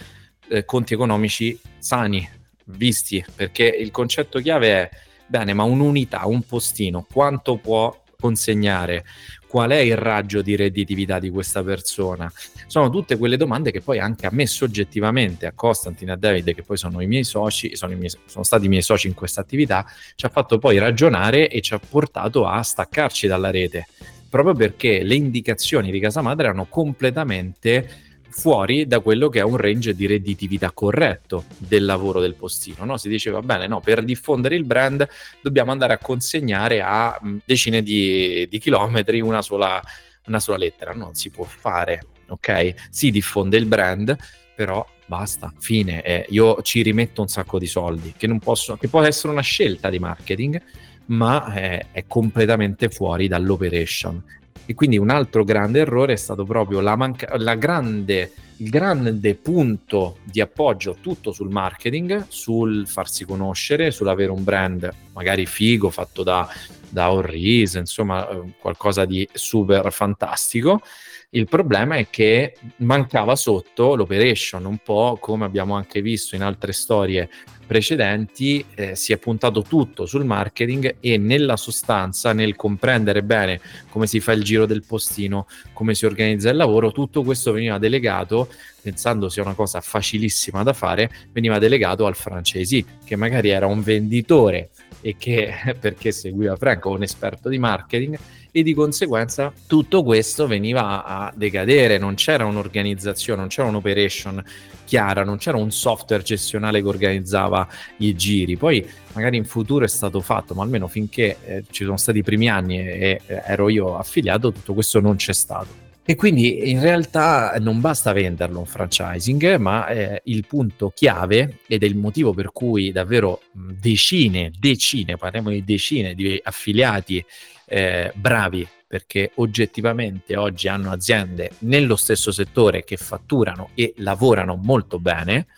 eh, 0.48 0.64
conti 0.64 0.94
economici 0.94 1.60
sani, 1.76 2.26
visti, 2.64 3.22
perché 3.36 3.66
il 3.66 3.90
concetto 3.90 4.38
chiave 4.38 4.68
è, 4.68 4.90
bene, 5.26 5.52
ma 5.52 5.64
un'unità, 5.64 6.24
un 6.24 6.40
postino, 6.40 7.06
quanto 7.12 7.58
può 7.58 7.94
consegnare, 8.20 9.04
qual 9.46 9.70
è 9.70 9.76
il 9.76 9.96
raggio 9.96 10.42
di 10.42 10.56
redditività 10.56 11.20
di 11.20 11.30
questa 11.30 11.62
persona? 11.62 12.28
Sono 12.66 12.90
tutte 12.90 13.16
quelle 13.16 13.36
domande 13.36 13.70
che 13.70 13.80
poi 13.80 14.00
anche 14.00 14.26
a 14.26 14.30
me 14.32 14.44
soggettivamente, 14.44 15.46
a 15.46 15.52
Costantin 15.54 16.08
e 16.08 16.12
a 16.12 16.16
David, 16.16 16.52
che 16.52 16.64
poi 16.64 16.76
sono 16.76 17.00
i 17.00 17.06
miei 17.06 17.22
soci, 17.22 17.76
sono, 17.76 17.92
i 17.92 17.94
miei, 17.94 18.10
sono 18.26 18.42
stati 18.42 18.66
i 18.66 18.68
miei 18.68 18.82
soci 18.82 19.06
in 19.06 19.14
questa 19.14 19.40
attività, 19.40 19.86
ci 20.16 20.26
ha 20.26 20.30
fatto 20.30 20.58
poi 20.58 20.78
ragionare 20.78 21.48
e 21.48 21.60
ci 21.60 21.74
ha 21.74 21.78
portato 21.78 22.44
a 22.44 22.60
staccarci 22.60 23.28
dalla 23.28 23.52
rete, 23.52 23.86
proprio 24.28 24.52
perché 24.52 25.04
le 25.04 25.14
indicazioni 25.14 25.92
di 25.92 26.00
casa 26.00 26.20
madre 26.20 26.46
erano 26.48 26.66
completamente 26.66 28.07
fuori 28.28 28.86
da 28.86 29.00
quello 29.00 29.28
che 29.28 29.40
è 29.40 29.42
un 29.42 29.56
range 29.56 29.94
di 29.94 30.06
redditività 30.06 30.70
corretto 30.72 31.44
del 31.56 31.84
lavoro 31.84 32.20
del 32.20 32.34
postino. 32.34 32.84
No? 32.84 32.96
Si 32.96 33.08
diceva, 33.08 33.40
bene, 33.40 33.66
no, 33.66 33.80
per 33.80 34.04
diffondere 34.04 34.54
il 34.54 34.64
brand 34.64 35.06
dobbiamo 35.40 35.72
andare 35.72 35.94
a 35.94 35.98
consegnare 35.98 36.80
a 36.80 37.18
mm, 37.24 37.38
decine 37.44 37.82
di, 37.82 38.46
di 38.48 38.58
chilometri 38.58 39.20
una 39.20 39.42
sola, 39.42 39.82
una 40.26 40.40
sola 40.40 40.58
lettera. 40.58 40.92
Non 40.92 41.14
si 41.14 41.30
può 41.30 41.44
fare, 41.44 42.06
ok? 42.28 42.74
Si 42.90 43.10
diffonde 43.10 43.56
il 43.56 43.66
brand, 43.66 44.16
però 44.54 44.86
basta, 45.06 45.52
fine. 45.58 46.02
Eh, 46.02 46.26
io 46.30 46.62
ci 46.62 46.82
rimetto 46.82 47.22
un 47.22 47.28
sacco 47.28 47.58
di 47.58 47.66
soldi, 47.66 48.14
che, 48.16 48.26
non 48.26 48.38
posso, 48.38 48.76
che 48.76 48.88
può 48.88 49.02
essere 49.02 49.32
una 49.32 49.42
scelta 49.42 49.90
di 49.90 49.98
marketing, 49.98 50.62
ma 51.06 51.52
è, 51.54 51.86
è 51.92 52.04
completamente 52.06 52.88
fuori 52.90 53.28
dall'operation 53.28 54.22
e 54.70 54.74
quindi 54.74 54.98
un 54.98 55.08
altro 55.08 55.44
grande 55.44 55.80
errore 55.80 56.12
è 56.12 56.16
stato 56.16 56.44
proprio 56.44 56.80
la 56.80 56.94
manca- 56.94 57.38
la 57.38 57.54
grande, 57.54 58.32
il 58.58 58.68
grande 58.68 59.34
punto 59.34 60.18
di 60.24 60.42
appoggio 60.42 60.98
tutto 61.00 61.32
sul 61.32 61.48
marketing, 61.48 62.26
sul 62.28 62.86
farsi 62.86 63.24
conoscere, 63.24 63.90
sull'avere 63.90 64.30
un 64.30 64.44
brand 64.44 64.92
magari 65.14 65.46
figo 65.46 65.88
fatto 65.88 66.22
da, 66.22 66.46
da 66.86 67.10
Orris, 67.10 67.76
insomma 67.76 68.28
eh, 68.28 68.42
qualcosa 68.60 69.06
di 69.06 69.26
super 69.32 69.90
fantastico. 69.90 70.82
Il 71.30 71.48
problema 71.48 71.96
è 71.96 72.10
che 72.10 72.54
mancava 72.76 73.36
sotto 73.36 73.94
l'operation, 73.94 74.66
un 74.66 74.80
po' 74.84 75.16
come 75.18 75.46
abbiamo 75.46 75.76
anche 75.76 76.02
visto 76.02 76.34
in 76.36 76.42
altre 76.42 76.72
storie 76.72 77.30
precedenti 77.68 78.64
eh, 78.74 78.96
si 78.96 79.12
è 79.12 79.18
puntato 79.18 79.60
tutto 79.60 80.06
sul 80.06 80.24
marketing 80.24 80.96
e 81.00 81.18
nella 81.18 81.58
sostanza, 81.58 82.32
nel 82.32 82.56
comprendere 82.56 83.22
bene 83.22 83.60
come 83.90 84.06
si 84.06 84.20
fa 84.20 84.32
il 84.32 84.42
giro 84.42 84.64
del 84.64 84.82
postino, 84.84 85.46
come 85.74 85.94
si 85.94 86.06
organizza 86.06 86.48
il 86.48 86.56
lavoro, 86.56 86.92
tutto 86.92 87.22
questo 87.22 87.52
veniva 87.52 87.78
delegato, 87.78 88.48
pensando 88.80 89.28
sia 89.28 89.42
una 89.42 89.54
cosa 89.54 89.80
facilissima 89.80 90.62
da 90.62 90.72
fare, 90.72 91.10
veniva 91.32 91.58
delegato 91.58 92.06
al 92.06 92.16
francesi, 92.16 92.84
che 93.04 93.16
magari 93.16 93.50
era 93.50 93.66
un 93.66 93.82
venditore 93.82 94.70
e 95.00 95.16
che 95.16 95.52
perché 95.78 96.12
seguiva 96.12 96.56
Franco, 96.56 96.90
un 96.90 97.02
esperto 97.02 97.48
di 97.48 97.58
marketing, 97.58 98.18
e 98.50 98.62
di 98.62 98.74
conseguenza 98.74 99.52
tutto 99.66 100.02
questo 100.02 100.46
veniva 100.46 101.04
a 101.04 101.32
decadere, 101.34 101.98
non 101.98 102.14
c'era 102.14 102.46
un'organizzazione, 102.46 103.40
non 103.40 103.48
c'era 103.48 103.68
un'operation 103.68 104.42
chiara, 104.84 105.22
non 105.22 105.36
c'era 105.36 105.58
un 105.58 105.70
software 105.70 106.22
gestionale 106.22 106.80
che 106.80 106.88
organizzava 106.88 107.68
i 107.98 108.14
giri. 108.16 108.56
Poi 108.56 108.86
magari 109.12 109.36
in 109.36 109.44
futuro 109.44 109.84
è 109.84 109.88
stato 109.88 110.20
fatto, 110.20 110.54
ma 110.54 110.62
almeno 110.62 110.88
finché 110.88 111.36
eh, 111.44 111.64
ci 111.70 111.84
sono 111.84 111.98
stati 111.98 112.18
i 112.18 112.22
primi 112.22 112.48
anni 112.48 112.78
e, 112.78 113.20
e 113.26 113.42
ero 113.46 113.68
io 113.68 113.96
affiliato, 113.98 114.50
tutto 114.50 114.74
questo 114.74 115.00
non 115.00 115.16
c'è 115.16 115.34
stato. 115.34 115.87
E 116.10 116.14
quindi 116.14 116.70
in 116.70 116.80
realtà 116.80 117.54
non 117.60 117.82
basta 117.82 118.14
venderlo 118.14 118.60
un 118.60 118.64
franchising, 118.64 119.56
ma 119.56 119.88
eh, 119.88 120.22
il 120.24 120.46
punto 120.46 120.88
chiave 120.88 121.58
ed 121.66 121.82
è 121.82 121.86
il 121.86 121.96
motivo 121.96 122.32
per 122.32 122.50
cui 122.50 122.92
davvero 122.92 123.42
decine, 123.52 124.50
decine, 124.58 125.18
parliamo 125.18 125.50
di 125.50 125.62
decine 125.62 126.14
di 126.14 126.40
affiliati 126.42 127.22
eh, 127.66 128.10
bravi 128.14 128.66
perché 128.86 129.32
oggettivamente 129.34 130.34
oggi 130.34 130.66
hanno 130.68 130.92
aziende 130.92 131.50
nello 131.58 131.96
stesso 131.96 132.32
settore 132.32 132.84
che 132.84 132.96
fatturano 132.96 133.68
e 133.74 133.92
lavorano 133.98 134.56
molto 134.56 134.98
bene 134.98 135.48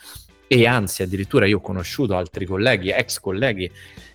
e 0.48 0.66
anzi 0.66 1.04
addirittura 1.04 1.46
io 1.46 1.58
ho 1.58 1.60
conosciuto 1.60 2.16
altri 2.16 2.44
colleghi, 2.44 2.90
ex 2.90 3.20
colleghi 3.20 3.70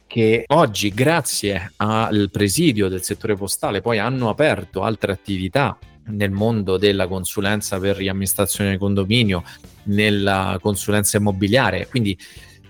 che 0.05 0.43
oggi 0.47 0.89
grazie 0.89 1.71
al 1.77 2.27
presidio 2.29 2.89
del 2.89 3.03
settore 3.03 3.35
postale 3.35 3.79
poi 3.79 3.99
hanno 3.99 4.27
aperto 4.27 4.83
altre 4.83 5.13
attività 5.13 5.79
nel 6.07 6.31
mondo 6.31 6.77
della 6.77 7.07
consulenza 7.07 7.79
per 7.79 7.95
riamministrazione 7.95 8.71
del 8.71 8.79
condominio, 8.79 9.43
nella 9.83 10.57
consulenza 10.61 11.17
immobiliare, 11.17 11.87
quindi 11.87 12.17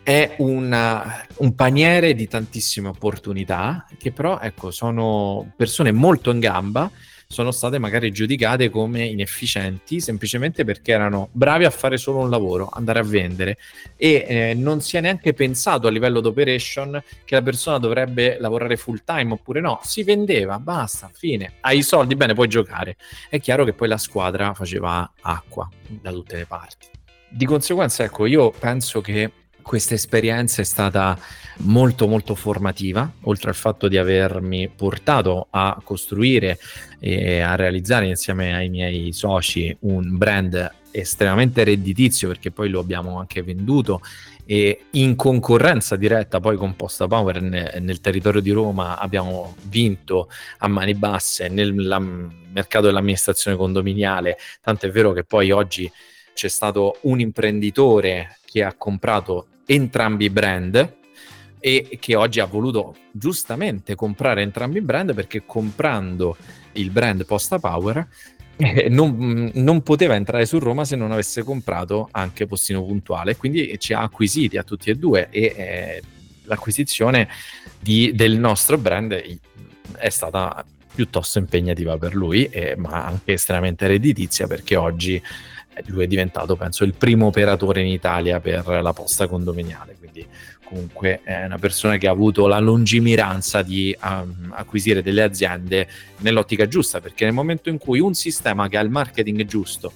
è 0.03 0.35
una, 0.37 1.25
un 1.37 1.55
paniere 1.55 2.13
di 2.13 2.27
tantissime 2.27 2.89
opportunità 2.89 3.87
che 3.97 4.11
però 4.11 4.39
ecco, 4.39 4.69
sono 4.69 5.51
persone 5.55 5.91
molto 5.91 6.29
in 6.29 6.39
gamba 6.39 6.91
sono 7.35 7.51
state 7.51 7.79
magari 7.79 8.13
giudicate 8.13 8.69
come 8.69 9.03
inefficienti 9.03 9.99
semplicemente 9.99 10.63
perché 10.63 10.93
erano 10.93 11.27
bravi 11.33 11.65
a 11.65 11.69
fare 11.69 11.97
solo 11.97 12.19
un 12.19 12.29
lavoro, 12.29 12.69
andare 12.71 12.99
a 12.99 13.03
vendere 13.03 13.57
e 13.97 14.25
eh, 14.25 14.53
non 14.53 14.79
si 14.79 14.95
è 14.95 15.01
neanche 15.01 15.33
pensato 15.33 15.87
a 15.87 15.91
livello 15.91 16.21
di 16.21 16.27
operation 16.27 17.03
che 17.25 17.35
la 17.35 17.41
persona 17.41 17.77
dovrebbe 17.77 18.37
lavorare 18.39 18.77
full 18.77 19.01
time 19.03 19.33
oppure 19.33 19.59
no, 19.59 19.81
si 19.83 20.03
vendeva, 20.03 20.59
basta, 20.59 21.09
fine, 21.13 21.55
hai 21.59 21.79
i 21.79 21.83
soldi, 21.83 22.15
bene, 22.15 22.33
puoi 22.33 22.47
giocare. 22.47 22.95
È 23.29 23.37
chiaro 23.41 23.65
che 23.65 23.73
poi 23.73 23.89
la 23.89 23.97
squadra 23.97 24.53
faceva 24.53 25.11
acqua 25.19 25.67
da 25.89 26.11
tutte 26.11 26.37
le 26.37 26.45
parti. 26.45 26.87
Di 27.27 27.45
conseguenza, 27.45 28.05
ecco, 28.05 28.25
io 28.27 28.51
penso 28.51 29.01
che 29.01 29.29
questa 29.65 29.95
esperienza 29.95 30.61
è 30.61 30.63
stata 30.63 31.17
molto 31.61 32.07
molto 32.07 32.35
formativa, 32.35 33.11
oltre 33.21 33.49
al 33.49 33.55
fatto 33.55 33.87
di 33.87 33.97
avermi 33.97 34.69
portato 34.69 35.47
a 35.49 35.81
costruire 35.83 36.59
e 36.99 37.39
a 37.39 37.55
realizzare 37.55 38.07
insieme 38.07 38.53
ai 38.53 38.69
miei 38.69 39.11
soci 39.11 39.75
un 39.81 40.17
brand 40.17 40.71
estremamente 40.91 41.63
redditizio 41.63 42.27
perché 42.27 42.51
poi 42.51 42.69
lo 42.69 42.79
abbiamo 42.79 43.17
anche 43.17 43.41
venduto 43.41 44.01
e 44.45 44.85
in 44.91 45.15
concorrenza 45.15 45.95
diretta 45.95 46.39
poi 46.39 46.57
con 46.57 46.75
Posta 46.75 47.07
Power 47.07 47.41
nel, 47.41 47.77
nel 47.81 47.99
territorio 47.99 48.41
di 48.41 48.51
Roma 48.51 48.99
abbiamo 48.99 49.55
vinto 49.63 50.29
a 50.59 50.67
mani 50.67 50.93
basse 50.93 51.47
nel 51.47 51.73
mercato 51.73 52.85
dell'amministrazione 52.85 53.57
condominiale, 53.57 54.37
tanto 54.61 54.85
è 54.85 54.91
vero 54.91 55.11
che 55.11 55.23
poi 55.23 55.49
oggi 55.49 55.91
c'è 56.35 56.49
stato 56.49 56.99
un 57.01 57.19
imprenditore 57.19 58.37
che 58.45 58.63
ha 58.63 58.75
comprato 58.77 59.47
entrambi 59.65 60.25
i 60.25 60.29
brand 60.29 60.93
e 61.59 61.97
che 61.99 62.15
oggi 62.15 62.39
ha 62.39 62.45
voluto 62.45 62.95
giustamente 63.11 63.95
comprare 63.95 64.41
entrambi 64.41 64.77
i 64.77 64.81
brand 64.81 65.13
perché 65.13 65.43
comprando 65.45 66.37
il 66.73 66.91
brand 66.91 67.25
Posta 67.25 67.57
Power 67.57 68.07
eh, 68.57 68.87
non, 68.87 69.51
non, 69.53 69.81
poteva 69.81 70.15
entrare 70.15 70.45
su 70.45 70.59
Roma 70.59 70.85
se 70.85 70.95
non 70.95 71.11
avesse 71.11 71.43
comprato 71.43 72.07
anche 72.11 72.45
Postino 72.45 72.83
Puntuale, 72.83 73.35
quindi 73.35 73.77
ci 73.79 73.93
ha 73.93 74.01
acquisiti 74.01 74.57
a 74.57 74.63
tutti 74.63 74.89
e 74.89 74.95
due 74.95 75.27
e 75.29 75.53
eh, 75.57 76.01
l'acquisizione 76.43 77.27
di, 77.79 78.11
del 78.13 78.37
nostro 78.37 78.77
brand 78.77 79.39
è 79.97 80.09
stata 80.09 80.63
piuttosto 80.93 81.39
impegnativa 81.39 81.97
per 81.97 82.15
lui, 82.15 82.45
eh, 82.45 82.75
ma 82.77 83.05
anche 83.05 83.33
estremamente 83.33 83.87
redditizia 83.87 84.47
perché 84.47 84.77
oggi 84.77 85.21
lui 85.87 86.03
è 86.03 86.07
diventato, 86.07 86.55
penso, 86.55 86.83
il 86.83 86.93
primo 86.93 87.27
operatore 87.27 87.81
in 87.81 87.87
Italia 87.87 88.39
per 88.39 88.65
la 88.67 88.93
posta 88.93 89.27
condominiale. 89.27 89.95
Quindi, 89.97 90.25
comunque, 90.63 91.21
è 91.23 91.45
una 91.45 91.57
persona 91.57 91.97
che 91.97 92.07
ha 92.07 92.11
avuto 92.11 92.47
la 92.47 92.59
lungimiranza 92.59 93.61
di 93.61 93.95
um, 94.03 94.51
acquisire 94.55 95.01
delle 95.01 95.23
aziende 95.23 95.87
nell'ottica 96.19 96.67
giusta, 96.67 97.01
perché 97.01 97.25
nel 97.25 97.33
momento 97.33 97.69
in 97.69 97.77
cui 97.77 97.99
un 97.99 98.13
sistema 98.13 98.67
che 98.67 98.77
ha 98.77 98.81
il 98.81 98.89
marketing 98.89 99.45
giusto 99.45 99.93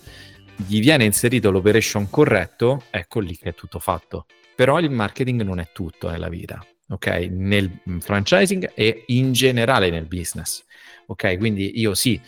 gli 0.55 0.81
viene 0.81 1.05
inserito 1.05 1.51
l'operation 1.51 2.09
corretto, 2.09 2.83
ecco 2.89 3.19
lì 3.19 3.37
che 3.37 3.49
è 3.49 3.55
tutto 3.55 3.79
fatto. 3.79 4.25
Però 4.55 4.77
il 4.79 4.89
marketing 4.89 5.41
non 5.41 5.59
è 5.59 5.69
tutto 5.71 6.09
nella 6.09 6.27
vita, 6.27 6.61
ok? 6.89 7.07
Nel 7.31 7.71
franchising 7.99 8.71
e 8.73 9.03
in 9.07 9.31
generale 9.31 9.89
nel 9.89 10.05
business, 10.05 10.65
ok? 11.05 11.37
Quindi 11.37 11.79
io 11.79 11.93
sì, 11.93 12.19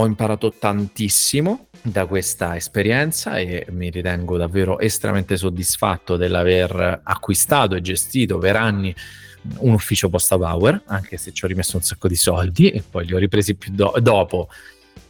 ho 0.00 0.06
imparato 0.06 0.52
tantissimo 0.56 1.66
da 1.82 2.06
questa 2.06 2.54
esperienza 2.54 3.36
e 3.38 3.66
mi 3.70 3.90
ritengo 3.90 4.36
davvero 4.36 4.78
estremamente 4.78 5.36
soddisfatto 5.36 6.16
dell'aver 6.16 7.00
acquistato 7.02 7.74
e 7.74 7.80
gestito 7.80 8.38
per 8.38 8.54
anni 8.54 8.94
un 9.58 9.72
ufficio 9.72 10.08
Posta 10.08 10.38
Power, 10.38 10.82
anche 10.86 11.16
se 11.16 11.32
ci 11.32 11.44
ho 11.44 11.48
rimesso 11.48 11.76
un 11.76 11.82
sacco 11.82 12.06
di 12.06 12.14
soldi 12.14 12.70
e 12.70 12.84
poi 12.88 13.06
li 13.06 13.14
ho 13.14 13.18
ripresi 13.18 13.56
più 13.56 13.72
do- 13.72 13.94
dopo 14.00 14.48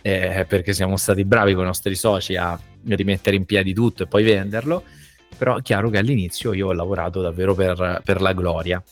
eh, 0.01 0.47
perché 0.49 0.73
siamo 0.73 0.97
stati 0.97 1.23
bravi 1.25 1.53
con 1.53 1.65
i 1.65 1.67
nostri 1.67 1.95
soci 1.95 2.37
a 2.37 2.59
rimettere 2.85 3.37
in 3.37 3.45
piedi 3.45 3.75
tutto 3.75 4.05
e 4.05 4.07
poi 4.07 4.23
venderlo, 4.23 4.85
però 5.37 5.59
è 5.59 5.63
chiaro 5.63 5.91
che 5.91 5.99
all'inizio 5.99 6.55
io 6.55 6.69
ho 6.69 6.73
lavorato 6.73 7.21
davvero 7.21 7.55
per, 7.55 8.01
per 8.03 8.23
la 8.23 8.33
gloria 8.33 8.83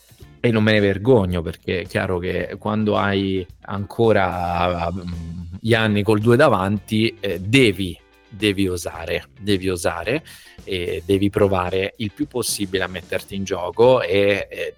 e 0.41 0.51
non 0.51 0.63
me 0.63 0.73
ne 0.73 0.81
vergogno 0.81 1.43
perché 1.43 1.81
è 1.81 1.87
chiaro 1.87 2.19
che 2.19 2.57
quando 2.59 2.97
hai 2.97 3.47
ancora 3.63 4.91
mm, 4.93 5.56
gli 5.67 5.75
anni 5.75 6.05
col 6.05 6.21
due 6.21 6.37
davanti 6.37 7.17
eh, 7.19 7.41
devi, 7.41 7.99
devi 8.29 8.69
osare, 8.69 9.25
devi 9.37 9.69
osare 9.69 10.23
e 10.63 11.03
devi 11.05 11.29
provare 11.29 11.95
il 11.97 12.13
più 12.13 12.29
possibile 12.29 12.85
a 12.85 12.87
metterti 12.87 13.35
in 13.35 13.43
gioco 13.43 14.01
e, 14.01 14.47
e 14.49 14.75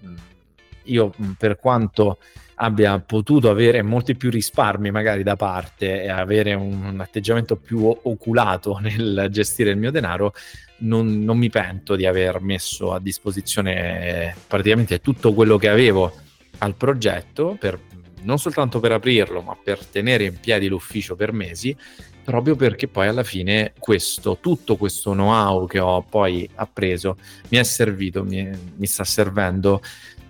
io 0.85 1.13
mm, 1.21 1.33
per 1.33 1.59
quanto 1.59 2.17
abbia 2.55 2.97
potuto 3.01 3.51
avere 3.51 3.83
molti 3.83 4.15
più 4.15 4.31
risparmi 4.31 4.89
magari 4.89 5.21
da 5.21 5.35
parte 5.35 6.01
e 6.01 6.09
avere 6.09 6.55
un, 6.55 6.83
un 6.83 6.99
atteggiamento 6.99 7.55
più 7.55 7.85
oculato 7.85 8.79
nel 8.81 9.27
gestire 9.29 9.69
il 9.69 9.77
mio 9.77 9.91
denaro, 9.91 10.33
non, 10.79 11.23
non, 11.23 11.37
mi 11.37 11.51
pento 11.51 11.95
di 11.95 12.07
aver 12.07 12.41
messo 12.41 12.93
a 12.93 12.99
disposizione 12.99 14.35
praticamente 14.47 15.01
tutto 15.01 15.33
quello 15.33 15.59
che 15.59 15.69
avevo 15.69 16.11
al 16.59 16.73
progetto, 16.75 17.55
per, 17.59 17.79
non 18.21 18.39
soltanto 18.39 18.79
per 18.79 18.91
aprirlo, 18.91 19.41
ma 19.41 19.57
per 19.61 19.85
tenere 19.85 20.25
in 20.25 20.39
piedi 20.39 20.67
l'ufficio 20.67 21.15
per 21.15 21.31
mesi, 21.33 21.75
proprio 22.23 22.55
perché 22.55 22.87
poi 22.87 23.07
alla 23.07 23.23
fine 23.23 23.73
questo, 23.79 24.37
tutto 24.39 24.75
questo 24.75 25.11
know-how 25.13 25.65
che 25.65 25.79
ho 25.79 26.03
poi 26.03 26.47
appreso 26.55 27.17
mi 27.49 27.57
è 27.57 27.63
servito, 27.63 28.23
mi, 28.23 28.49
mi 28.75 28.85
sta 28.85 29.03
servendo 29.03 29.81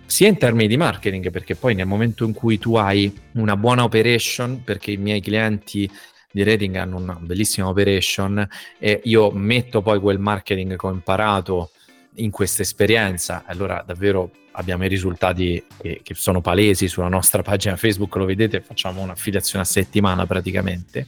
sia 0.06 0.26
in 0.26 0.38
termini 0.38 0.66
di 0.66 0.76
marketing, 0.76 1.30
perché 1.30 1.54
poi 1.54 1.74
nel 1.74 1.86
momento 1.86 2.24
in 2.24 2.32
cui 2.32 2.58
tu 2.58 2.74
hai 2.74 3.12
una 3.34 3.56
buona 3.56 3.84
operation, 3.84 4.62
perché 4.64 4.90
i 4.90 4.96
miei 4.96 5.20
clienti 5.20 5.88
di 6.32 6.42
rating 6.42 6.76
hanno 6.76 6.96
una 6.96 7.16
bellissima 7.20 7.68
operation 7.68 8.46
e 8.78 9.00
io 9.04 9.30
metto 9.30 9.82
poi 9.82 10.00
quel 10.00 10.18
marketing 10.18 10.76
che 10.76 10.86
ho 10.86 10.90
imparato 10.90 11.70
in 12.14 12.30
questa 12.30 12.62
esperienza, 12.62 13.44
allora 13.46 13.82
davvero 13.86 14.30
abbiamo 14.52 14.84
i 14.84 14.88
risultati 14.88 15.64
che, 15.80 16.00
che, 16.02 16.14
sono 16.14 16.40
palesi 16.40 16.88
sulla 16.88 17.08
nostra 17.08 17.42
pagina 17.42 17.76
Facebook, 17.76 18.14
lo 18.16 18.24
vedete, 18.24 18.60
facciamo 18.60 19.00
un'affiliazione 19.00 19.62
a 19.64 19.66
settimana 19.66 20.26
praticamente 20.26 21.06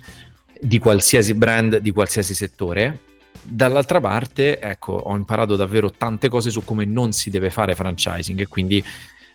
di 0.61 0.79
qualsiasi 0.79 1.35
brand, 1.35 1.79
di 1.79 1.91
qualsiasi 1.91 2.35
settore. 2.35 3.01
Dall'altra 3.43 4.01
parte, 4.01 4.61
ecco, 4.61 4.93
ho 4.93 5.17
imparato 5.17 5.57
davvero 5.57 5.91
tante 5.91 6.29
cose 6.29 6.51
su 6.51 6.65
come 6.65 6.85
non 6.85 7.13
si 7.13 7.31
deve 7.31 7.51
fare 7.51 7.75
franchising 7.75 8.39
e 8.39 8.47
quindi 8.47 8.85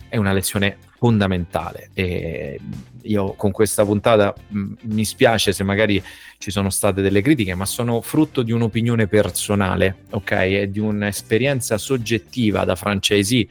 è 0.09 0.17
una 0.17 0.33
lezione 0.33 0.77
fondamentale 0.97 1.89
e 1.93 2.59
io 3.03 3.33
con 3.33 3.51
questa 3.51 3.85
puntata 3.85 4.33
mh, 4.47 4.59
mm, 4.59 4.73
mi 4.81 5.05
spiace 5.05 5.53
se 5.53 5.63
magari 5.63 6.03
ci 6.39 6.49
sono 6.49 6.69
state 6.69 7.01
delle 7.01 7.21
critiche 7.21 7.53
ma 7.53 7.65
sono 7.65 8.01
frutto 8.01 8.41
di 8.41 8.51
un'opinione 8.51 9.07
personale 9.07 10.05
ok 10.09 10.31
e 10.31 10.71
di 10.71 10.79
un'esperienza 10.79 11.77
soggettiva 11.77 12.65
da 12.65 12.75
franchisee 12.75 13.47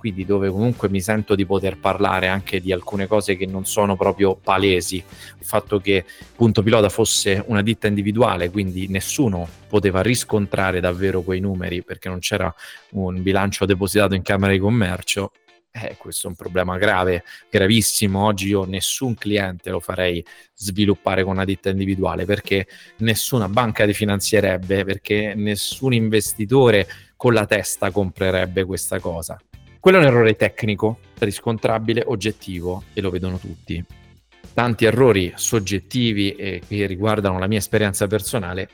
quindi 0.00 0.24
dove 0.24 0.48
comunque 0.48 0.88
mi 0.88 1.02
sento 1.02 1.34
di 1.34 1.44
poter 1.44 1.76
parlare 1.76 2.26
anche 2.26 2.58
di 2.62 2.72
alcune 2.72 3.06
cose 3.06 3.36
che 3.36 3.44
non 3.44 3.66
sono 3.66 3.96
proprio 3.96 4.34
palesi. 4.34 4.96
Il 4.96 5.44
fatto 5.44 5.78
che 5.78 6.06
Punto 6.34 6.62
Pilota 6.62 6.88
fosse 6.88 7.44
una 7.48 7.60
ditta 7.60 7.86
individuale, 7.86 8.48
quindi 8.48 8.88
nessuno 8.88 9.46
poteva 9.68 10.00
riscontrare 10.00 10.80
davvero 10.80 11.20
quei 11.20 11.40
numeri 11.40 11.82
perché 11.82 12.08
non 12.08 12.18
c'era 12.20 12.52
un 12.92 13.22
bilancio 13.22 13.66
depositato 13.66 14.14
in 14.14 14.22
Camera 14.22 14.52
di 14.52 14.58
Commercio, 14.58 15.32
eh, 15.72 15.96
questo 15.96 16.26
è 16.26 16.30
un 16.30 16.36
problema 16.36 16.76
grave, 16.78 17.24
gravissimo. 17.48 18.24
Oggi 18.24 18.48
io 18.48 18.64
nessun 18.64 19.14
cliente 19.14 19.70
lo 19.70 19.80
farei 19.80 20.24
sviluppare 20.54 21.22
con 21.22 21.32
una 21.34 21.44
ditta 21.44 21.70
individuale 21.70 22.24
perché 22.24 22.66
nessuna 22.98 23.48
banca 23.48 23.86
ti 23.86 23.94
finanzierebbe, 23.94 24.84
perché 24.84 25.34
nessun 25.34 25.92
investitore 25.92 26.86
con 27.16 27.34
la 27.34 27.46
testa 27.46 27.90
comprerebbe 27.90 28.64
questa 28.64 28.98
cosa. 28.98 29.40
Quello 29.78 29.98
è 29.98 30.00
un 30.00 30.06
errore 30.06 30.36
tecnico, 30.36 30.98
riscontrabile, 31.18 32.02
oggettivo 32.06 32.84
e 32.92 33.00
lo 33.00 33.10
vedono 33.10 33.38
tutti. 33.38 33.82
Tanti 34.52 34.84
errori 34.84 35.32
soggettivi 35.36 36.32
eh, 36.32 36.60
che 36.66 36.86
riguardano 36.86 37.38
la 37.38 37.46
mia 37.46 37.58
esperienza 37.58 38.06
personale 38.06 38.68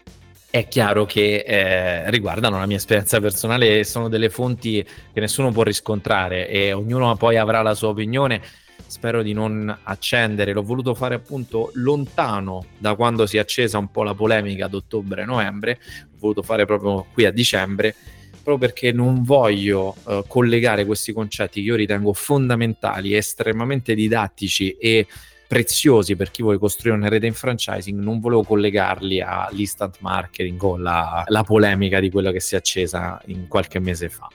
è 0.59 0.69
chiaro 0.69 1.05
che 1.05 1.45
eh, 1.47 2.11
riguardano 2.11 2.59
la 2.59 2.65
mia 2.65 2.79
esperienza 2.79 3.21
personale 3.21 3.81
e 3.81 3.85
sono 3.85 4.09
delle 4.09 4.31
fonti 4.31 4.83
che 5.13 5.21
nessuno 5.21 5.53
può 5.53 5.63
riscontrare 5.63 6.49
e 6.49 6.73
ognuno 6.73 7.15
poi 7.17 7.37
avrà 7.37 7.61
la 7.61 7.75
sua 7.75 7.89
opinione. 7.89 8.41
Spero 8.87 9.23
di 9.23 9.35
non 9.35 9.77
accendere, 9.83 10.55
l'ho 10.55 10.63
voluto 10.63 10.95
fare 10.95 11.15
appunto 11.15 11.73
lontano 11.75 12.69
da 12.79 12.95
quando 12.95 13.27
si 13.27 13.37
è 13.37 13.41
accesa 13.41 13.77
un 13.77 13.91
po' 13.91 14.03
la 14.03 14.15
polemica 14.15 14.67
d'ottobre-novembre, 14.67 15.79
l'ho 16.13 16.19
voluto 16.19 16.43
fare 16.43 16.65
proprio 16.65 17.05
qui 17.13 17.27
a 17.27 17.33
dicembre, 17.33 17.95
proprio 18.31 18.57
perché 18.57 18.93
non 18.93 19.25
voglio 19.25 19.95
uh, 20.05 20.25
collegare 20.27 20.87
questi 20.87 21.13
concetti 21.13 21.61
che 21.61 21.67
io 21.67 21.75
ritengo 21.75 22.15
fondamentali, 22.15 23.15
estremamente 23.15 23.95
didattici 23.95 24.71
e 24.79 25.07
preziosi 25.47 26.17
per 26.17 26.31
chi 26.31 26.43
vuole 26.43 26.59
costruire 26.59 26.97
una 26.97 27.09
rete 27.09 27.27
in 27.27 27.35
franchising, 27.35 27.99
non 28.01 28.21
volevo 28.21 28.43
collegarli 28.43 29.21
all'instant 29.21 29.99
marketing 30.01 30.63
o 30.63 30.77
la, 30.77 31.25
la 31.27 31.43
polemica 31.45 32.01
di 32.01 32.11
quella 32.11 32.33
che 32.33 32.41
si 32.41 32.55
è 32.55 32.59
accesa 32.59 33.21
in 33.27 33.47
qualche 33.49 33.79
mese 33.79 34.09
fa. 34.09 34.29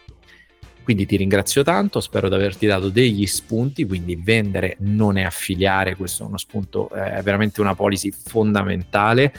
Quindi 0.84 1.06
ti 1.06 1.16
ringrazio 1.16 1.64
tanto, 1.64 2.00
spero 2.00 2.28
di 2.28 2.36
averti 2.36 2.66
dato 2.66 2.90
degli 2.90 3.26
spunti, 3.28 3.86
quindi 3.86 4.16
vendere 4.16 4.78
non 4.80 5.18
è 5.18 5.24
affiliare, 5.24 5.96
questo 5.96 6.24
è 6.24 6.28
uno 6.28 6.38
spunto, 6.38 6.90
è 6.90 7.22
veramente 7.22 7.62
una 7.62 7.76
policy 7.76 8.12
fondamentale. 8.12 9.34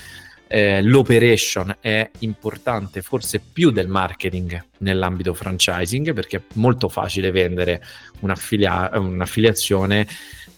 Eh, 0.46 0.82
l'operation 0.82 1.74
è 1.80 2.10
importante 2.20 3.00
forse 3.00 3.40
più 3.40 3.70
del 3.70 3.88
marketing 3.88 4.62
nell'ambito 4.78 5.32
franchising 5.32 6.12
perché 6.12 6.36
è 6.36 6.42
molto 6.54 6.90
facile 6.90 7.30
vendere 7.30 7.82
un'affilia- 8.20 8.90
un'affiliazione 8.92 10.06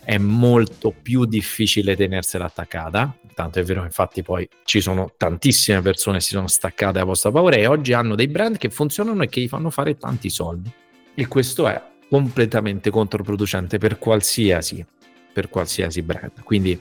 è 0.05 0.19
molto 0.19 0.95
più 1.03 1.25
difficile 1.25 1.97
tenersela 1.97 2.45
attaccata. 2.45 3.17
Tanto 3.35 3.59
è 3.59 3.65
vero, 3.65 3.83
infatti, 3.83 4.23
poi 4.23 4.49
ci 4.65 4.81
sono 4.81 5.13
tantissime 5.17 5.81
persone 5.83 6.19
che 6.19 6.25
si 6.25 6.31
sono 6.31 6.47
staccate 6.47 6.99
da 6.99 7.05
Posta 7.05 7.31
Power 7.31 7.55
e 7.55 7.67
oggi 7.67 7.93
hanno 7.93 8.15
dei 8.15 8.29
brand 8.29 8.59
che 8.59 8.71
funzionano 8.71 9.23
e 9.23 9.29
che 9.29 9.41
gli 9.41 9.49
fanno 9.49 9.71
fare 9.71 9.97
tanti 9.97 10.31
soldi. 10.31 10.71
E 11.15 11.27
questo 11.27 11.67
è 11.67 11.83
completamente 12.09 12.91
controproducente 12.91 13.79
per 13.79 13.99
qualsiasi, 13.99 14.85
per 15.33 15.49
qualsiasi 15.49 16.03
brand. 16.03 16.43
Quindi 16.45 16.81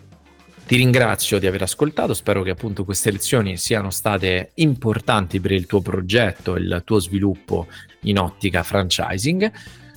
ti 0.65 0.75
ringrazio 0.75 1.39
di 1.39 1.47
aver 1.47 1.63
ascoltato, 1.63 2.13
spero 2.13 2.43
che 2.43 2.51
appunto 2.51 2.85
queste 2.85 3.11
lezioni 3.11 3.57
siano 3.57 3.89
state 3.89 4.51
importanti 4.55 5.39
per 5.39 5.51
il 5.51 5.65
tuo 5.65 5.81
progetto, 5.81 6.55
il 6.55 6.81
tuo 6.85 6.99
sviluppo 6.99 7.67
in 8.01 8.19
ottica 8.19 8.63
franchising 8.63 9.51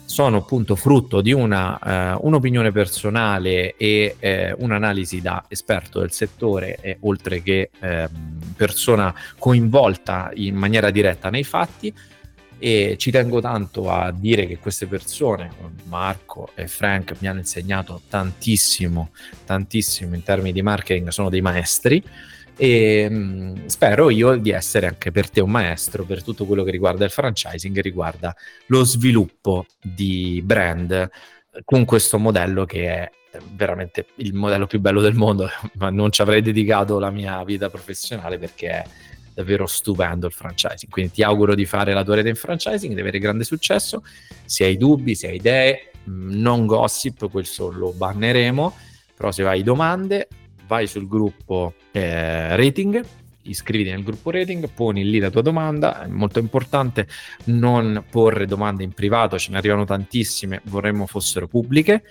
sono 0.07 0.39
appunto 0.39 0.77
frutto 0.77 1.21
di 1.21 1.33
una, 1.33 2.15
uh, 2.15 2.27
un'opinione 2.27 2.71
personale 2.71 3.75
e 3.77 4.15
eh, 4.19 4.55
un'analisi 4.57 5.21
da 5.21 5.45
esperto 5.49 6.01
del 6.01 6.13
settore, 6.13 6.79
e, 6.81 6.97
oltre 7.01 7.43
che 7.43 7.71
eh, 7.79 8.09
persona 8.57 9.15
coinvolta 9.39 10.31
in 10.35 10.55
maniera 10.55 10.91
diretta 10.91 11.29
nei 11.29 11.45
fatti. 11.45 11.93
E 12.59 12.97
ci 12.99 13.11
tengo 13.11 13.43
tanto 13.43 13.91
a 13.91 14.11
dire 14.11 14.47
che 14.47 14.57
queste 14.57 14.87
persone, 14.87 15.51
Marco 15.89 16.49
e 16.55 16.69
Frank, 16.69 17.17
mi 17.19 17.29
hanno 17.29 17.41
insegnato 17.41 18.01
tantissimo, 18.09 19.11
tantissimo 19.45 20.15
in 20.15 20.23
termini 20.23 20.53
di 20.53 20.63
marketing, 20.63 21.09
sono 21.09 21.29
dei 21.29 21.43
maestri 21.43 22.03
e 22.57 23.09
mh, 23.09 23.15
mm, 23.15 23.67
spero 23.67 24.11
io 24.11 24.37
di 24.37 24.51
essere 24.51 24.87
anche 24.87 25.11
per 25.11 25.31
te 25.31 25.41
un 25.41 25.51
maestro 25.51 26.05
per 26.05 26.23
tutto 26.23 26.47
quello 26.47 26.63
che 26.63 26.71
riguarda 26.71 27.05
il 27.05 27.11
franchising, 27.11 27.81
riguarda 27.81 28.35
lo 28.67 28.85
sviluppo 28.85 29.67
di 29.81 30.43
brand 30.45 31.11
con 31.65 31.85
questo 31.85 32.19
modello 32.19 32.65
che 32.65 32.89
è 32.89 33.11
veramente 33.53 34.07
il 34.17 34.35
modello 34.35 34.67
più 34.67 34.81
bello 34.81 35.01
del 35.01 35.15
mondo, 35.15 35.49
ma 35.79 35.91
non 35.91 36.11
ci 36.11 36.23
avrei 36.23 36.43
dedicato 36.43 36.99
la 36.99 37.11
mia 37.11 37.43
vita 37.45 37.69
professionale 37.69 38.39
perché 38.39 38.69
è 38.69 38.85
davvero 39.35 39.67
stupendo 39.67 40.27
il 40.27 40.33
franchising. 40.33 40.91
Quindi 40.91 41.13
ti 41.13 41.23
auguro 41.23 41.55
di 41.55 41.67
fare 41.67 41.93
la 41.93 42.03
tua 42.03 42.17
rete 42.17 42.31
in 42.31 42.37
franchising, 42.37 42.95
di 42.95 43.01
avere 43.01 43.19
grande 43.19 43.45
successo. 43.45 44.03
Se 44.45 44.65
hai 44.65 44.79
dubbi, 44.79 45.15
se 45.15 45.29
hai 45.29 45.37
idee, 45.37 45.91
mm, 46.09 46.41
non 46.41 46.67
gossip, 46.67 47.31
questo 47.31 47.71
lo 47.71 47.93
banneremo, 47.93 48.75
però 49.15 49.31
se 49.33 49.45
hai 49.45 49.63
domande, 49.63 50.29
vai 50.67 50.87
sul 50.87 51.07
gruppo 51.07 51.75
eh, 51.93 52.57
rating 52.57 53.05
iscriviti 53.49 53.91
nel 53.91 54.03
gruppo 54.03 54.31
rating, 54.31 54.69
poni 54.73 55.09
lì 55.09 55.19
la 55.19 55.31
tua 55.31 55.43
domanda, 55.43 56.05
è 56.05 56.09
molto 56.09 56.39
importante 56.39 57.07
non 57.45 58.05
porre 58.11 58.47
domande 58.47 58.83
in 58.83 58.93
privato, 58.93 59.39
ce 59.39 59.51
ne 59.51 59.59
arrivano 59.59 59.85
tantissime, 59.85 60.61
vorremmo 60.65 61.07
fossero 61.07 61.47
pubbliche. 61.47 62.03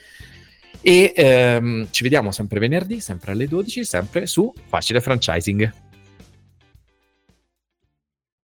E 0.82 1.14
ehm, 1.16 1.88
ci 1.90 2.04
vediamo 2.04 2.32
sempre 2.32 2.60
venerdì, 2.60 3.00
sempre 3.00 3.32
alle 3.32 3.48
12, 3.48 3.84
sempre 3.84 4.28
su 4.28 4.54
Facile 4.68 5.02
Franchising. 5.02 5.74